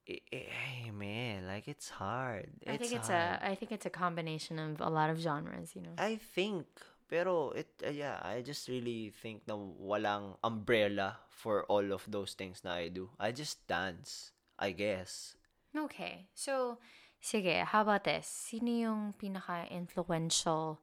eh, 0.10 0.92
man, 0.92 1.46
like 1.48 1.68
it's 1.68 1.90
hard. 1.90 2.50
I 2.68 2.78
think 2.78 2.94
it's 2.94 3.10
hard. 3.10 3.40
a 3.42 3.52
I 3.52 3.56
think 3.56 3.72
it's 3.72 3.86
a 3.86 3.94
combination 3.94 4.58
of 4.60 4.82
a 4.82 4.90
lot 4.90 5.10
of 5.10 5.20
genres, 5.20 5.76
you 5.76 5.82
know. 5.82 5.94
I 5.98 6.18
think 6.18 6.66
Pero 7.10 7.50
it 7.58 7.68
uh, 7.82 7.90
yeah, 7.90 8.22
I 8.22 8.46
just 8.46 8.70
really 8.70 9.10
think 9.10 9.42
na 9.50 9.58
walang 9.58 10.38
umbrella 10.46 11.18
for 11.28 11.66
all 11.66 11.92
of 11.92 12.06
those 12.06 12.38
things 12.38 12.62
na 12.62 12.78
I 12.78 12.94
do. 12.94 13.10
I 13.18 13.34
just 13.34 13.66
dance, 13.66 14.32
I 14.62 14.78
guess. 14.78 15.34
Okay. 15.74 16.30
So, 16.38 16.78
sige, 17.18 17.66
how 17.66 17.82
about 17.82 18.06
this? 18.06 18.30
Sino 18.30 18.70
yung 18.70 19.02
pinaka-influential 19.18 20.78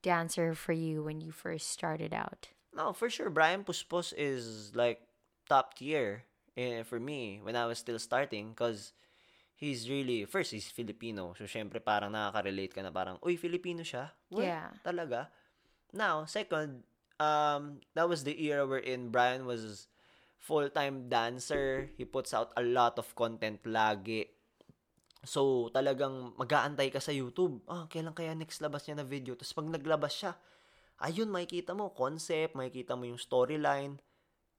dancer 0.00 0.56
for 0.56 0.72
you 0.72 1.04
when 1.04 1.20
you 1.20 1.30
first 1.30 1.68
started 1.68 2.16
out? 2.16 2.48
No, 2.72 2.96
for 2.96 3.12
sure 3.12 3.28
Brian 3.28 3.64
Puspos 3.64 4.16
is 4.16 4.72
like 4.72 5.04
top 5.44 5.76
tier 5.76 6.24
eh, 6.56 6.82
for 6.82 6.98
me 6.98 7.38
when 7.44 7.54
I 7.54 7.68
was 7.68 7.78
still 7.78 8.00
starting 8.00 8.56
cuz 8.56 8.96
he's 9.56 9.88
really 9.88 10.24
first 10.24 10.50
he's 10.56 10.72
Filipino. 10.72 11.36
So 11.36 11.44
syempre 11.44 11.78
parang 11.78 12.16
nakaka-relate 12.16 12.72
ka 12.72 12.80
na 12.80 12.90
parang, 12.90 13.20
"Uy, 13.20 13.36
Filipino 13.36 13.84
siya?" 13.84 14.12
What? 14.32 14.48
Yeah. 14.48 14.72
Talaga? 14.82 15.28
Now, 15.92 16.24
second, 16.26 16.82
um 17.20 17.80
that 17.96 18.08
was 18.08 18.24
the 18.24 18.36
era 18.36 18.64
wherein 18.64 19.12
Brian 19.12 19.44
was 19.44 19.88
full-time 20.40 21.08
dancer. 21.08 21.90
He 21.96 22.04
puts 22.04 22.30
out 22.36 22.52
a 22.56 22.62
lot 22.62 23.00
of 23.00 23.10
content 23.18 23.60
lagi. 23.66 24.30
So, 25.26 25.74
talagang 25.74 26.38
mag-aantay 26.38 26.94
ka 26.94 27.02
sa 27.02 27.10
YouTube. 27.10 27.58
Ah, 27.66 27.90
kailan 27.90 28.14
kaya 28.14 28.30
next 28.38 28.62
labas 28.62 28.86
niya 28.86 29.02
na 29.02 29.06
video? 29.06 29.34
Tapos 29.34 29.58
pag 29.58 29.66
naglabas 29.66 30.14
siya, 30.14 30.38
ayun, 31.02 31.34
makikita 31.34 31.74
mo 31.74 31.90
concept, 31.90 32.54
makikita 32.54 32.94
mo 32.94 33.10
yung 33.10 33.18
storyline. 33.18 33.98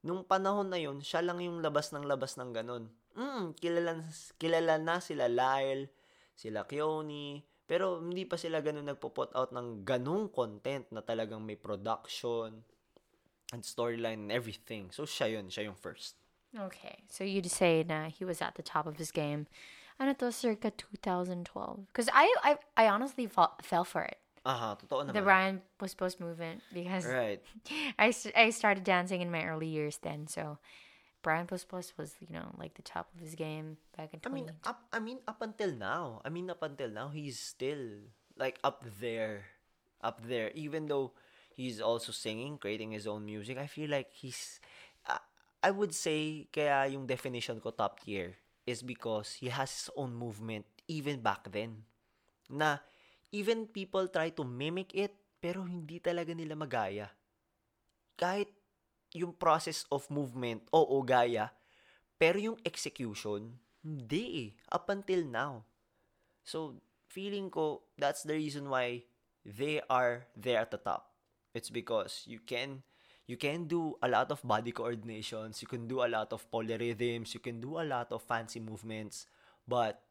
Nung 0.05 0.25
panahon 0.25 0.69
na 0.69 0.77
yun, 0.77 1.01
siya 1.01 1.25
lang 1.25 1.41
yung 1.41 1.61
labas 1.61 1.89
ng 1.93 2.05
labas 2.05 2.37
ng 2.37 2.51
ganun. 2.53 2.89
Mm, 3.17 3.57
kilala, 3.57 4.03
kilala 4.37 4.75
na 4.77 5.01
sila 5.01 5.25
Lyle, 5.25 5.89
sila 6.37 6.69
Keone, 6.69 7.41
pero 7.65 7.97
hindi 7.97 8.23
pa 8.29 8.37
sila 8.37 8.61
ganun 8.61 8.87
nagpo-put 8.87 9.33
out 9.33 9.49
ng 9.51 9.81
ganung 9.81 10.29
content 10.29 10.85
na 10.93 11.01
talagang 11.01 11.41
may 11.41 11.57
production 11.57 12.61
and 13.51 13.61
storyline 13.65 14.29
and 14.29 14.31
everything. 14.31 14.93
So, 14.93 15.03
siya 15.03 15.39
yun, 15.39 15.49
siya 15.49 15.71
yung 15.71 15.79
first. 15.79 16.15
Okay. 16.55 17.03
So 17.07 17.23
you'd 17.23 17.51
say 17.51 17.83
na 17.83 18.09
he 18.09 18.25
was 18.25 18.41
at 18.41 18.55
the 18.55 18.63
top 18.63 18.87
of 18.87 18.97
his 18.97 19.11
game. 19.11 19.47
Ano 19.99 20.13
to, 20.13 20.31
circa 20.31 20.71
2012? 20.71 21.87
Because 21.87 22.09
I, 22.13 22.33
I, 22.43 22.57
I 22.77 22.87
honestly 22.87 23.27
fa- 23.27 23.57
fell 23.61 23.83
for 23.83 24.03
it. 24.03 24.17
Aha, 24.47 24.79
totoo 24.79 25.03
The 25.03 25.19
naman. 25.19 25.27
Brian 25.27 25.55
Post 25.75 26.23
movement 26.23 26.63
because 26.71 27.03
Right. 27.03 27.43
I 27.99 28.49
started 28.49 28.87
dancing 28.87 29.19
in 29.19 29.27
my 29.27 29.43
early 29.43 29.67
years 29.67 29.99
then. 29.99 30.27
So 30.31 30.57
Brian 31.21 31.43
Puspos 31.43 31.91
was, 31.99 32.15
you 32.23 32.31
know, 32.31 32.55
like 32.55 32.79
the 32.79 32.85
top 32.85 33.11
of 33.11 33.19
his 33.19 33.35
game 33.35 33.75
back 33.99 34.15
in 34.15 34.23
I 34.23 34.29
mean, 34.31 34.47
up, 34.63 34.87
I 34.93 34.99
mean, 35.03 35.19
up 35.27 35.41
until 35.43 35.75
now. 35.75 36.21
I 36.23 36.29
mean, 36.31 36.47
up 36.49 36.63
until 36.63 36.87
now, 36.87 37.09
he's 37.11 37.35
still 37.35 38.07
like 38.39 38.55
up 38.63 38.85
there, 39.01 39.43
up 39.99 40.23
there. 40.23 40.51
Even 40.55 40.87
though 40.87 41.11
he's 41.51 41.81
also 41.83 42.15
singing, 42.15 42.55
creating 42.57 42.95
his 42.95 43.03
own 43.07 43.25
music, 43.25 43.57
I 43.59 43.67
feel 43.67 43.89
like 43.91 44.07
he's. 44.15 44.63
Uh, 45.03 45.19
I 45.59 45.71
would 45.75 45.91
say, 45.91 46.47
kaya 46.53 46.87
yung 46.87 47.03
definition 47.03 47.59
ko 47.59 47.75
top 47.75 47.99
tier 47.99 48.39
is 48.63 48.79
because 48.79 49.43
he 49.43 49.51
has 49.51 49.67
his 49.67 49.89
own 49.99 50.15
movement 50.15 50.63
even 50.87 51.19
back 51.19 51.51
then. 51.51 51.83
Na 52.47 52.79
even 53.31 53.67
people 53.67 54.07
try 54.07 54.31
to 54.31 54.43
mimic 54.43 54.95
it, 54.95 55.15
pero 55.37 55.63
hindi 55.63 55.99
talaga 55.99 56.33
nila 56.33 56.55
magaya. 56.57 57.07
Kahit 58.17 58.49
yung 59.13 59.35
process 59.37 59.85
of 59.93 60.07
movement, 60.09 60.65
oo, 60.73 60.99
gaya, 61.05 61.53
pero 62.17 62.41
yung 62.41 62.57
execution, 62.65 63.53
hindi 63.85 64.25
eh. 64.49 64.49
Up 64.73 64.89
until 64.89 65.23
now. 65.23 65.63
So, 66.43 66.81
feeling 67.07 67.53
ko, 67.53 67.87
that's 67.95 68.25
the 68.25 68.35
reason 68.35 68.67
why 68.67 69.05
they 69.45 69.79
are 69.87 70.27
there 70.35 70.59
at 70.59 70.71
the 70.73 70.81
top. 70.81 71.13
It's 71.53 71.69
because 71.69 72.25
you 72.27 72.43
can 72.43 72.83
you 73.27 73.35
can 73.35 73.67
do 73.67 73.99
a 74.01 74.07
lot 74.07 74.31
of 74.31 74.39
body 74.43 74.71
coordinations, 74.71 75.59
you 75.61 75.67
can 75.67 75.87
do 75.87 76.03
a 76.03 76.07
lot 76.07 76.31
of 76.31 76.47
polyrhythms, 76.47 77.35
you 77.35 77.43
can 77.43 77.59
do 77.59 77.79
a 77.79 77.83
lot 77.83 78.11
of 78.11 78.23
fancy 78.23 78.59
movements, 78.59 79.27
but 79.67 80.06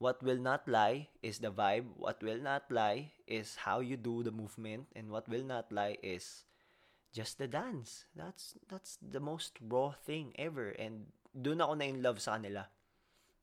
what 0.00 0.24
will 0.24 0.40
not 0.40 0.64
lie 0.64 1.12
is 1.20 1.44
the 1.44 1.52
vibe, 1.52 1.84
what 1.94 2.24
will 2.24 2.40
not 2.40 2.64
lie 2.72 3.12
is 3.28 3.68
how 3.68 3.84
you 3.84 4.00
do 4.00 4.24
the 4.24 4.32
movement, 4.32 4.88
and 4.96 5.12
what 5.12 5.28
will 5.28 5.44
not 5.44 5.68
lie 5.68 6.00
is 6.02 6.48
just 7.12 7.36
the 7.36 7.46
dance. 7.46 8.08
That's 8.16 8.56
that's 8.66 8.96
the 8.96 9.20
most 9.20 9.60
raw 9.60 9.92
thing 9.92 10.32
ever 10.40 10.72
and 10.80 11.12
doon 11.36 11.60
ako 11.60 11.74
na 11.76 11.86
in 11.86 12.00
love 12.00 12.18
sa 12.18 12.40
kanila. 12.40 12.66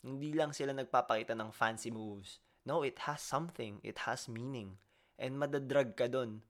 Hindi 0.01 0.33
lang 0.33 0.51
sila 0.51 0.73
nagpapakita 0.73 1.37
ng 1.37 1.53
fancy 1.53 1.93
moves. 1.93 2.41
No, 2.65 2.81
it 2.81 3.05
has 3.05 3.21
something. 3.21 3.79
It 3.85 4.09
has 4.09 4.27
meaning. 4.27 4.81
And 5.15 5.37
madadrag 5.37 5.93
ka 5.95 6.09
doon. 6.09 6.41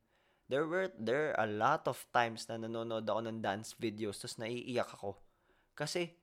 There 0.48 0.64
were 0.64 0.88
there 0.96 1.36
are 1.36 1.44
a 1.44 1.52
lot 1.52 1.84
of 1.92 2.00
times 2.16 2.48
na 2.48 2.56
nanonood 2.56 3.04
ako 3.04 3.28
ng 3.28 3.44
dance 3.44 3.76
videos 3.76 4.24
tapos 4.24 4.40
naiiyak 4.40 4.88
ako. 4.88 5.20
Kasi 5.76 6.16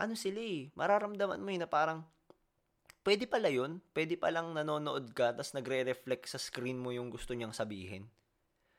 ano 0.00 0.16
sila 0.16 0.40
eh, 0.40 0.72
mararamdaman 0.72 1.44
mo 1.44 1.52
eh 1.52 1.60
na 1.60 1.68
parang 1.68 2.08
pwede 3.08 3.24
pala 3.24 3.48
yun. 3.48 3.80
Pwede 3.96 4.20
palang 4.20 4.52
nanonood 4.52 5.16
ka 5.16 5.32
tapos 5.32 5.56
nagre-reflect 5.56 6.28
sa 6.28 6.36
screen 6.36 6.76
mo 6.76 6.92
yung 6.92 7.08
gusto 7.08 7.32
niyang 7.32 7.56
sabihin. 7.56 8.04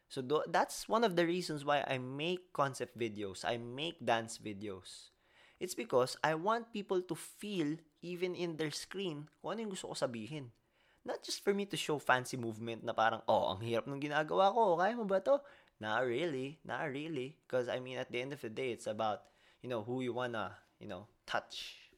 So 0.05 0.21
do- 0.21 0.45
that's 0.45 0.85
one 0.85 1.01
of 1.01 1.17
the 1.17 1.25
reasons 1.25 1.65
why 1.65 1.81
I 1.89 1.97
make 1.97 2.53
concept 2.53 2.93
videos. 2.93 3.41
I 3.41 3.57
make 3.57 3.97
dance 3.97 4.37
videos. 4.37 5.09
It's 5.57 5.73
because 5.73 6.13
I 6.21 6.37
want 6.37 6.69
people 6.69 7.01
to 7.01 7.17
feel 7.17 7.81
even 8.05 8.37
in 8.37 8.61
their 8.61 8.69
screen 8.69 9.33
kung 9.41 9.57
ano 9.57 9.65
yung 9.65 9.73
gusto 9.73 9.89
ko 9.89 9.97
sabihin. 9.97 10.53
Not 11.01 11.25
just 11.25 11.41
for 11.41 11.57
me 11.57 11.65
to 11.65 11.77
show 11.77 11.97
fancy 11.97 12.37
movement 12.37 12.85
na 12.85 12.93
parang, 12.93 13.25
oh, 13.25 13.57
ang 13.57 13.65
hirap 13.65 13.89
ng 13.89 13.97
ginagawa 13.97 14.53
ko. 14.53 14.77
Kaya 14.77 14.93
mo 14.93 15.09
ba 15.09 15.25
to? 15.25 15.41
Not 15.81 16.05
really. 16.05 16.61
Not 16.61 16.85
really. 16.93 17.33
Because, 17.43 17.65
I 17.65 17.81
mean, 17.81 17.97
at 17.97 18.13
the 18.13 18.21
end 18.21 18.35
of 18.35 18.43
the 18.45 18.51
day, 18.51 18.77
it's 18.77 18.85
about, 18.85 19.25
you 19.65 19.71
know, 19.71 19.81
who 19.81 20.05
you 20.05 20.13
wanna, 20.13 20.53
you 20.77 20.85
know, 20.85 21.09
touch. 21.25 21.89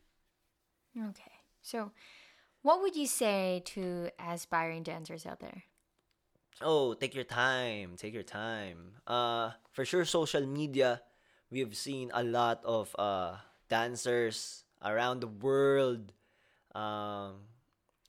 Okay. 0.95 1.41
So 1.61 1.93
what 2.61 2.81
would 2.81 2.95
you 2.95 3.07
say 3.07 3.61
to 3.65 4.09
aspiring 4.19 4.83
dancers 4.83 5.25
out 5.25 5.39
there? 5.39 5.63
Oh, 6.61 6.93
take 6.93 7.15
your 7.15 7.25
time. 7.25 7.95
Take 7.97 8.13
your 8.13 8.23
time. 8.27 9.01
Uh, 9.07 9.51
for 9.71 9.85
sure, 9.85 10.05
social 10.05 10.45
media, 10.45 11.01
we've 11.49 11.75
seen 11.75 12.11
a 12.13 12.23
lot 12.23 12.61
of 12.63 12.95
uh, 12.99 13.37
dancers 13.69 14.63
around 14.83 15.21
the 15.21 15.27
world 15.31 16.13
um, 16.75 17.49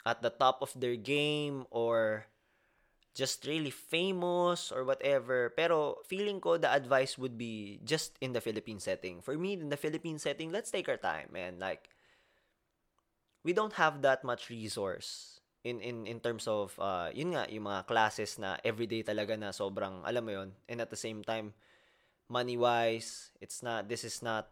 at 0.05 0.23
the 0.23 0.31
top 0.31 0.61
of 0.63 0.73
their 0.77 0.97
game 0.97 1.65
or 1.71 2.27
just 3.15 3.47
really 3.47 3.71
famous 3.71 4.71
or 4.73 4.85
whatever. 4.85 5.51
Pero 5.57 6.01
feeling 6.07 6.41
ko 6.41 6.57
the 6.59 6.71
advice 6.73 7.17
would 7.19 7.39
be 7.39 7.81
just 7.85 8.17
in 8.21 8.33
the 8.33 8.41
Philippine 8.41 8.81
setting. 8.81 9.21
For 9.23 9.37
me, 9.39 9.55
in 9.55 9.69
the 9.71 9.77
Philippine 9.81 10.19
setting, 10.19 10.51
let's 10.53 10.71
take 10.71 10.89
our 10.89 10.99
time, 11.01 11.33
and 11.37 11.59
Like, 11.59 11.89
we 13.43 13.53
don't 13.53 13.75
have 13.75 14.03
that 14.03 14.23
much 14.23 14.51
resource 14.51 15.41
in 15.63 15.79
in 15.79 16.07
in 16.07 16.19
terms 16.19 16.47
of 16.51 16.75
uh 16.83 17.11
yun 17.15 17.35
nga 17.35 17.47
yung 17.47 17.67
mga 17.71 17.87
classes 17.87 18.39
na 18.39 18.59
everyday 18.67 19.03
talaga 19.07 19.39
na 19.39 19.55
sobrang 19.55 20.03
alam 20.03 20.23
mo 20.23 20.33
yun 20.35 20.51
and 20.67 20.83
at 20.83 20.91
the 20.91 20.99
same 20.99 21.23
time 21.23 21.55
money 22.27 22.59
wise 22.59 23.31
it's 23.39 23.63
not 23.63 23.87
this 23.87 24.03
is 24.03 24.23
not 24.23 24.51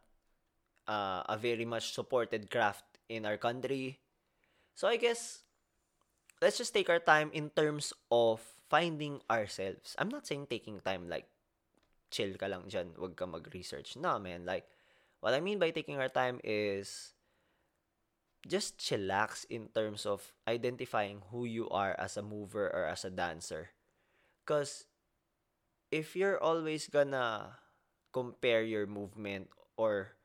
uh, 0.90 1.22
a 1.30 1.38
very 1.38 1.64
much 1.64 1.94
supported 1.94 2.50
craft 2.50 2.84
in 3.08 3.26
our 3.26 3.38
country. 3.38 3.98
So 4.74 4.88
i 4.88 4.96
guess 4.96 5.46
let's 6.42 6.58
just 6.58 6.74
take 6.74 6.88
our 6.88 7.02
time 7.02 7.30
in 7.32 7.50
terms 7.50 7.92
of 8.10 8.40
finding 8.70 9.20
ourselves. 9.30 9.94
I'm 9.98 10.08
not 10.08 10.26
saying 10.26 10.46
taking 10.50 10.80
time 10.80 11.10
like 11.10 11.26
chill 12.10 12.34
ka 12.34 12.46
lang 12.50 12.66
dyan 12.66 12.94
wag 12.98 13.14
ka 13.14 13.26
mag-research. 13.26 13.98
No 13.98 14.18
man 14.18 14.46
like 14.46 14.66
what 15.20 15.36
i 15.36 15.40
mean 15.40 15.60
by 15.60 15.70
taking 15.70 16.00
our 16.00 16.08
time 16.08 16.40
is 16.42 17.12
just 18.46 18.80
chillax 18.80 19.44
in 19.48 19.68
terms 19.74 20.06
of 20.06 20.32
identifying 20.48 21.22
who 21.30 21.44
you 21.44 21.68
are 21.68 21.92
as 21.98 22.16
a 22.16 22.24
mover 22.24 22.68
or 22.72 22.86
as 22.88 23.04
a 23.04 23.12
dancer. 23.12 23.70
Because 24.42 24.84
if 25.92 26.16
you're 26.16 26.40
always 26.40 26.88
gonna 26.88 27.60
compare 28.12 28.62
your 28.62 28.86
movement 28.86 29.50
or 29.76 30.16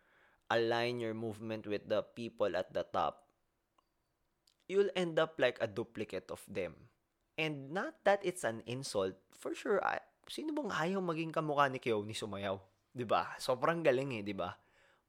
align 0.50 1.00
your 1.00 1.14
movement 1.14 1.68
with 1.68 1.90
the 1.90 2.04
people 2.16 2.56
at 2.56 2.72
the 2.74 2.86
top, 2.94 3.28
you'll 4.68 4.94
end 4.96 5.20
up 5.20 5.36
like 5.38 5.58
a 5.62 5.68
duplicate 5.68 6.32
of 6.32 6.42
them. 6.48 6.90
And 7.38 7.76
not 7.76 8.00
that 8.06 8.24
it's 8.24 8.48
an 8.48 8.64
insult. 8.66 9.20
For 9.36 9.54
sure, 9.54 9.84
I, 9.84 10.00
sino 10.32 10.56
bang 10.56 10.72
ayaw 10.72 11.04
maging 11.04 11.36
kamukha 11.36 11.68
ni 11.68 11.84
Kyo 11.84 12.02
ni 12.02 12.16
Sumayaw? 12.16 12.58
ba? 13.04 13.36
Sobrang 13.36 13.84
galing 13.84 14.16
eh, 14.16 14.32
ba? 14.32 14.56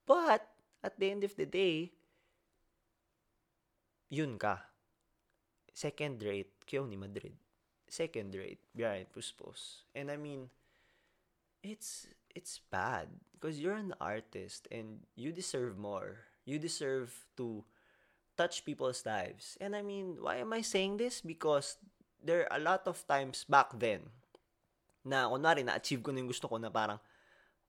But, 0.03 0.42
at 0.83 0.99
the 0.99 1.14
end 1.14 1.23
of 1.23 1.38
the 1.38 1.47
day, 1.47 1.95
yun 4.09 4.38
ka. 4.38 4.62
Second 5.73 6.23
rate, 6.23 6.53
Keone 6.66 6.97
Madrid. 6.97 7.37
Second 7.88 8.35
rate, 8.35 8.61
Brian 8.75 9.07
Puspos. 9.12 9.87
And 9.95 10.11
I 10.11 10.16
mean, 10.16 10.51
it's 11.62 12.09
it's 12.35 12.61
bad 12.71 13.09
because 13.33 13.61
you're 13.61 13.79
an 13.79 13.95
artist 14.01 14.69
and 14.73 15.05
you 15.14 15.33
deserve 15.33 15.79
more. 15.79 16.27
You 16.45 16.59
deserve 16.59 17.12
to 17.37 17.64
touch 18.37 18.64
people's 18.64 19.05
lives. 19.05 19.57
And 19.61 19.75
I 19.75 19.83
mean, 19.83 20.19
why 20.21 20.37
am 20.42 20.53
I 20.53 20.62
saying 20.62 20.99
this? 20.99 21.21
Because 21.21 21.79
there 22.23 22.51
are 22.51 22.59
a 22.59 22.62
lot 22.62 22.87
of 22.87 23.07
times 23.07 23.45
back 23.49 23.71
then 23.79 24.11
Na, 25.07 25.31
kunwari, 25.31 25.62
na-achieve 25.62 26.03
ko 26.03 26.11
na 26.11 26.19
yung 26.19 26.27
gusto 26.35 26.51
ko 26.51 26.59
na 26.59 26.66
parang, 26.66 26.99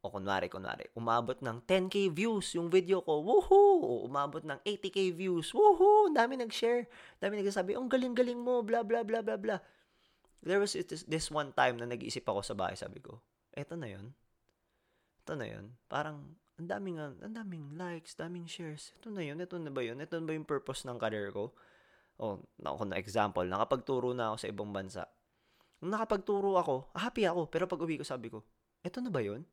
o 0.08 0.12
kunwari, 0.16 0.48
kunwari, 0.48 0.88
umabot 0.96 1.36
ng 1.44 1.68
10k 1.68 2.08
views 2.16 2.56
yung 2.56 2.72
video 2.72 3.04
ko, 3.04 3.20
woohoo! 3.20 4.08
Umabot 4.08 4.40
ng 4.40 4.56
80k 4.64 5.12
views, 5.12 5.52
woohoo! 5.52 6.08
Dami 6.16 6.40
nag-share, 6.40 6.88
dami 7.20 7.44
nagsasabi, 7.44 7.76
ang 7.76 7.92
galing-galing 7.92 8.40
mo, 8.40 8.64
blah, 8.64 8.88
blah, 8.88 9.04
blah, 9.04 9.20
blah, 9.20 9.36
blah. 9.36 9.60
There 10.40 10.64
was 10.64 10.80
this, 10.80 11.28
one 11.28 11.52
time 11.52 11.76
na 11.76 11.92
nag-iisip 11.92 12.24
ako 12.24 12.40
sa 12.40 12.56
bahay, 12.56 12.80
sabi 12.80 13.04
ko, 13.04 13.20
eto 13.52 13.76
na 13.76 13.92
yun. 13.92 14.16
Ito 15.28 15.36
na 15.36 15.44
yun. 15.44 15.76
Parang, 15.92 16.24
ang 16.56 16.68
daming, 16.72 17.04
ang 17.04 17.36
daming 17.36 17.76
likes, 17.76 18.16
daming 18.16 18.48
shares. 18.48 18.96
Ito 19.04 19.12
na 19.12 19.28
yun, 19.28 19.44
ito 19.44 19.60
na 19.60 19.68
ba 19.68 19.84
yun? 19.84 20.00
Ito 20.00 20.24
na 20.24 20.26
ba 20.26 20.32
yung 20.32 20.48
purpose 20.48 20.88
ng 20.88 20.96
career 20.96 21.36
ko? 21.36 21.52
O, 22.16 22.40
ako 22.64 22.88
na 22.88 22.96
example, 22.96 23.44
nakapagturo 23.44 24.16
na 24.16 24.32
ako 24.32 24.36
sa 24.40 24.48
ibang 24.48 24.72
bansa. 24.72 25.04
Nung 25.84 25.94
nakapagturo 25.94 26.58
ako, 26.58 26.90
happy 26.98 27.30
ako. 27.30 27.46
Pero 27.52 27.70
pag 27.70 27.84
uwi 27.84 28.02
ko, 28.02 28.06
sabi 28.08 28.34
ko, 28.34 28.42
eto 28.82 28.98
na 29.04 29.14
ba 29.14 29.22
yun? 29.22 29.46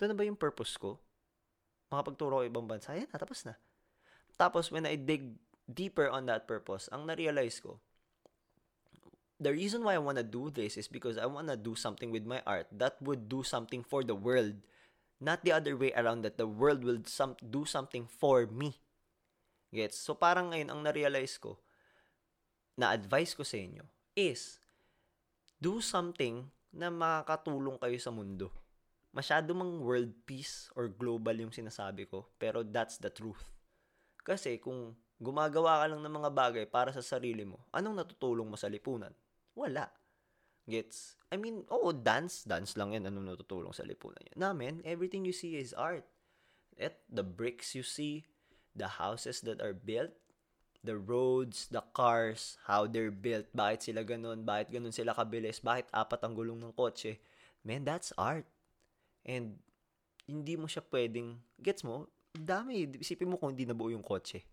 Ito 0.00 0.08
na 0.08 0.16
ba 0.16 0.24
yung 0.24 0.40
purpose 0.40 0.80
ko? 0.80 0.96
Makapagturo 1.92 2.40
ako 2.40 2.48
ibang 2.48 2.64
bansa, 2.64 2.96
yan 2.96 3.04
na, 3.12 3.20
tapos 3.20 3.44
na. 3.44 3.60
Tapos, 4.40 4.72
when 4.72 4.88
I 4.88 4.96
dig 4.96 5.36
deeper 5.68 6.08
on 6.08 6.24
that 6.24 6.48
purpose, 6.48 6.88
ang 6.88 7.04
na-realize 7.04 7.60
ko, 7.60 7.76
the 9.36 9.52
reason 9.52 9.84
why 9.84 10.00
I 10.00 10.00
want 10.00 10.16
to 10.16 10.24
do 10.24 10.48
this 10.48 10.80
is 10.80 10.88
because 10.88 11.20
I 11.20 11.28
want 11.28 11.52
to 11.52 11.58
do 11.60 11.76
something 11.76 12.08
with 12.08 12.24
my 12.24 12.40
art 12.48 12.72
that 12.72 12.96
would 13.04 13.28
do 13.28 13.44
something 13.44 13.84
for 13.84 14.00
the 14.00 14.16
world. 14.16 14.56
Not 15.20 15.44
the 15.44 15.52
other 15.52 15.76
way 15.76 15.92
around 15.92 16.24
that 16.24 16.40
the 16.40 16.48
world 16.48 16.80
will 16.80 17.04
some, 17.04 17.36
do 17.36 17.68
something 17.68 18.08
for 18.08 18.48
me. 18.48 18.80
Gets? 19.68 20.00
So 20.00 20.16
parang 20.16 20.56
ngayon 20.56 20.72
ang 20.72 20.80
na-realize 20.80 21.36
ko, 21.36 21.60
na 22.80 22.96
advice 22.96 23.36
ko 23.36 23.44
sa 23.44 23.60
inyo 23.60 23.84
is 24.16 24.56
do 25.60 25.84
something 25.84 26.48
na 26.72 26.88
makakatulong 26.88 27.76
kayo 27.76 28.00
sa 28.00 28.08
mundo. 28.08 28.48
Masyado 29.10 29.50
mang 29.54 29.82
world 29.82 30.14
peace 30.22 30.70
or 30.78 30.86
global 30.86 31.34
yung 31.34 31.50
sinasabi 31.50 32.06
ko, 32.06 32.30
pero 32.38 32.62
that's 32.62 33.02
the 33.02 33.10
truth. 33.10 33.42
Kasi 34.22 34.62
kung 34.62 34.94
gumagawa 35.18 35.82
ka 35.82 35.86
lang 35.90 36.02
ng 36.06 36.14
mga 36.22 36.30
bagay 36.30 36.64
para 36.70 36.94
sa 36.94 37.02
sarili 37.02 37.42
mo, 37.42 37.66
anong 37.74 38.06
natutulong 38.06 38.46
mo 38.46 38.54
sa 38.54 38.70
lipunan? 38.70 39.10
Wala. 39.58 39.90
Gets? 40.70 41.18
I 41.34 41.36
mean, 41.36 41.66
oo, 41.66 41.90
dance. 41.90 42.46
Dance 42.46 42.78
lang 42.78 42.94
yan. 42.94 43.10
Anong 43.10 43.34
natutulong 43.34 43.74
sa 43.74 43.82
lipunan 43.82 44.22
yan? 44.30 44.38
Namin, 44.38 44.74
everything 44.86 45.26
you 45.26 45.34
see 45.34 45.58
is 45.58 45.74
art. 45.74 46.06
At 46.78 47.02
the 47.10 47.26
bricks 47.26 47.74
you 47.74 47.82
see, 47.82 48.30
the 48.78 49.02
houses 49.02 49.42
that 49.42 49.58
are 49.58 49.74
built, 49.74 50.14
the 50.80 50.96
roads, 50.96 51.68
the 51.68 51.84
cars, 51.92 52.56
how 52.64 52.86
they're 52.86 53.12
built, 53.12 53.50
bakit 53.52 53.90
sila 53.90 54.06
ganun, 54.06 54.46
bakit 54.46 54.72
ganun 54.72 54.94
sila 54.94 55.12
kabilis, 55.12 55.60
bakit 55.60 55.90
apat 55.92 56.22
ang 56.24 56.32
gulong 56.32 56.62
ng 56.62 56.72
kotse. 56.72 57.20
Man, 57.66 57.84
that's 57.84 58.14
art. 58.16 58.48
And, 59.24 59.60
hindi 60.30 60.54
mo 60.54 60.70
siya 60.70 60.86
pwedeng, 60.86 61.34
gets 61.58 61.82
mo, 61.82 62.06
dami, 62.30 62.86
isipin 63.02 63.26
mo 63.26 63.34
kung 63.34 63.50
hindi 63.50 63.66
nabuo 63.66 63.90
yung 63.90 64.06
kotse. 64.06 64.46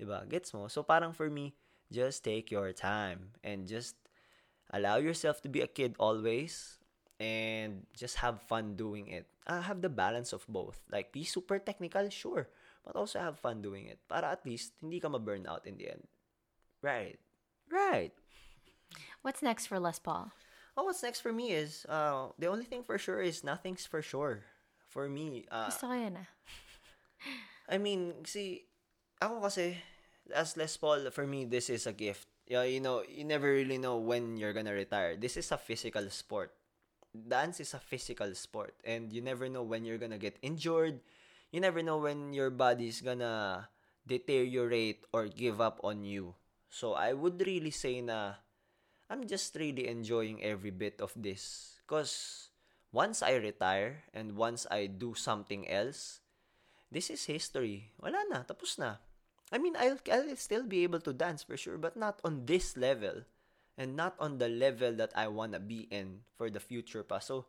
ba? 0.00 0.24
Gets 0.24 0.56
mo? 0.56 0.72
So 0.72 0.80
parang 0.80 1.12
for 1.12 1.28
me, 1.28 1.52
just 1.92 2.24
take 2.24 2.48
your 2.48 2.72
time 2.72 3.36
and 3.44 3.68
just 3.68 3.94
allow 4.72 4.96
yourself 4.96 5.44
to 5.44 5.52
be 5.52 5.60
a 5.60 5.70
kid 5.70 5.94
always 6.00 6.80
and 7.20 7.84
just 7.92 8.24
have 8.24 8.40
fun 8.40 8.74
doing 8.74 9.12
it. 9.12 9.28
Uh, 9.46 9.62
have 9.62 9.84
the 9.84 9.92
balance 9.92 10.32
of 10.32 10.42
both. 10.48 10.80
Like 10.90 11.12
be 11.12 11.22
super 11.22 11.60
technical, 11.60 12.08
sure, 12.08 12.48
but 12.82 12.96
also 12.96 13.20
have 13.20 13.38
fun 13.38 13.60
doing 13.60 13.86
it. 13.86 14.00
Para 14.08 14.32
at 14.32 14.44
least 14.48 14.72
hindi 14.80 14.98
ka 14.98 15.12
ma-burn 15.12 15.46
out 15.46 15.68
in 15.68 15.76
the 15.76 15.92
end. 15.92 16.08
Right. 16.82 17.20
Right. 17.70 18.12
What's 19.22 19.42
next 19.42 19.66
for 19.66 19.78
Les 19.78 19.98
Paul? 19.98 20.32
Oh, 20.76 20.84
what's 20.84 21.02
next 21.02 21.24
for 21.24 21.32
me 21.32 21.56
is 21.56 21.88
uh 21.88 22.28
the 22.38 22.46
only 22.52 22.68
thing 22.68 22.84
for 22.84 23.00
sure 23.00 23.24
is 23.24 23.40
nothing's 23.42 23.88
for 23.88 24.04
sure. 24.04 24.44
For 24.92 25.08
me, 25.08 25.44
uh, 25.50 25.72
Gusto 25.72 25.88
ko 25.88 25.96
yun 25.96 26.20
ah. 26.20 26.28
I 27.72 27.76
mean, 27.76 28.22
see, 28.24 28.62
ako 29.18 29.44
kasi, 29.44 29.76
as 30.30 30.56
Les 30.56 30.70
Paul, 30.78 31.10
for 31.10 31.26
me, 31.26 31.44
this 31.44 31.68
is 31.68 31.84
a 31.88 31.92
gift. 31.92 32.28
Yeah, 32.46 32.62
you 32.62 32.78
know, 32.78 33.02
you 33.02 33.26
never 33.26 33.50
really 33.50 33.76
know 33.76 33.98
when 33.98 34.38
you're 34.38 34.54
gonna 34.54 34.72
retire. 34.72 35.18
This 35.18 35.36
is 35.36 35.50
a 35.50 35.58
physical 35.58 36.06
sport. 36.14 36.54
Dance 37.10 37.58
is 37.58 37.74
a 37.74 37.82
physical 37.82 38.30
sport. 38.38 38.78
And 38.86 39.10
you 39.12 39.20
never 39.20 39.48
know 39.50 39.66
when 39.66 39.84
you're 39.84 39.98
gonna 39.98 40.20
get 40.20 40.38
injured. 40.40 41.02
You 41.50 41.58
never 41.58 41.82
know 41.82 41.98
when 41.98 42.32
your 42.32 42.54
body's 42.54 43.02
gonna 43.02 43.66
deteriorate 44.06 45.02
or 45.12 45.26
give 45.26 45.60
up 45.60 45.80
on 45.82 46.06
you. 46.06 46.38
So, 46.70 46.94
I 46.94 47.12
would 47.12 47.42
really 47.42 47.74
say 47.74 47.98
na, 48.00 48.38
I'm 49.06 49.26
just 49.26 49.54
really 49.54 49.86
enjoying 49.86 50.42
every 50.42 50.74
bit 50.74 51.00
of 51.00 51.14
this. 51.14 51.76
Because, 51.86 52.48
once 52.90 53.22
I 53.22 53.38
retire, 53.38 54.02
and 54.12 54.34
once 54.34 54.66
I 54.70 54.86
do 54.86 55.14
something 55.14 55.68
else, 55.70 56.20
this 56.90 57.10
is 57.10 57.26
history. 57.26 57.94
Wala 58.02 58.26
na, 58.26 58.42
tapos 58.42 58.78
na. 58.78 58.98
I 59.54 59.58
mean, 59.58 59.78
I'll, 59.78 59.98
I'll 60.10 60.34
still 60.34 60.66
be 60.66 60.82
able 60.82 60.98
to 61.06 61.14
dance 61.14 61.46
for 61.46 61.56
sure, 61.56 61.78
but 61.78 61.94
not 61.94 62.18
on 62.24 62.46
this 62.46 62.76
level. 62.76 63.22
And 63.78 63.94
not 63.94 64.16
on 64.18 64.38
the 64.38 64.48
level 64.48 64.96
that 64.96 65.12
I 65.14 65.28
wanna 65.28 65.60
be 65.60 65.86
in 65.92 66.24
for 66.34 66.48
the 66.48 66.58
future 66.58 67.04
pa. 67.04 67.20
So, 67.20 67.46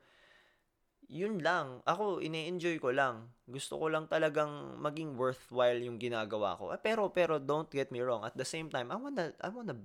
yun 1.07 1.39
lang. 1.39 1.81
Ako, 1.87 2.19
ine-enjoy 2.19 2.77
ko 2.83 2.91
lang. 2.91 3.31
Gusto 3.47 3.79
ko 3.79 3.87
lang 3.87 4.11
talagang 4.11 4.77
maging 4.77 5.15
worthwhile 5.15 5.79
yung 5.79 5.97
ginagawa 5.97 6.59
ko. 6.59 6.75
Eh, 6.75 6.81
pero, 6.83 7.07
pero, 7.09 7.39
don't 7.39 7.71
get 7.71 7.89
me 7.89 8.03
wrong. 8.03 8.27
At 8.27 8.35
the 8.35 8.45
same 8.45 8.67
time, 8.67 8.91
I 8.91 8.99
wanna, 8.99 9.31
I 9.39 9.49
wanna 9.49 9.79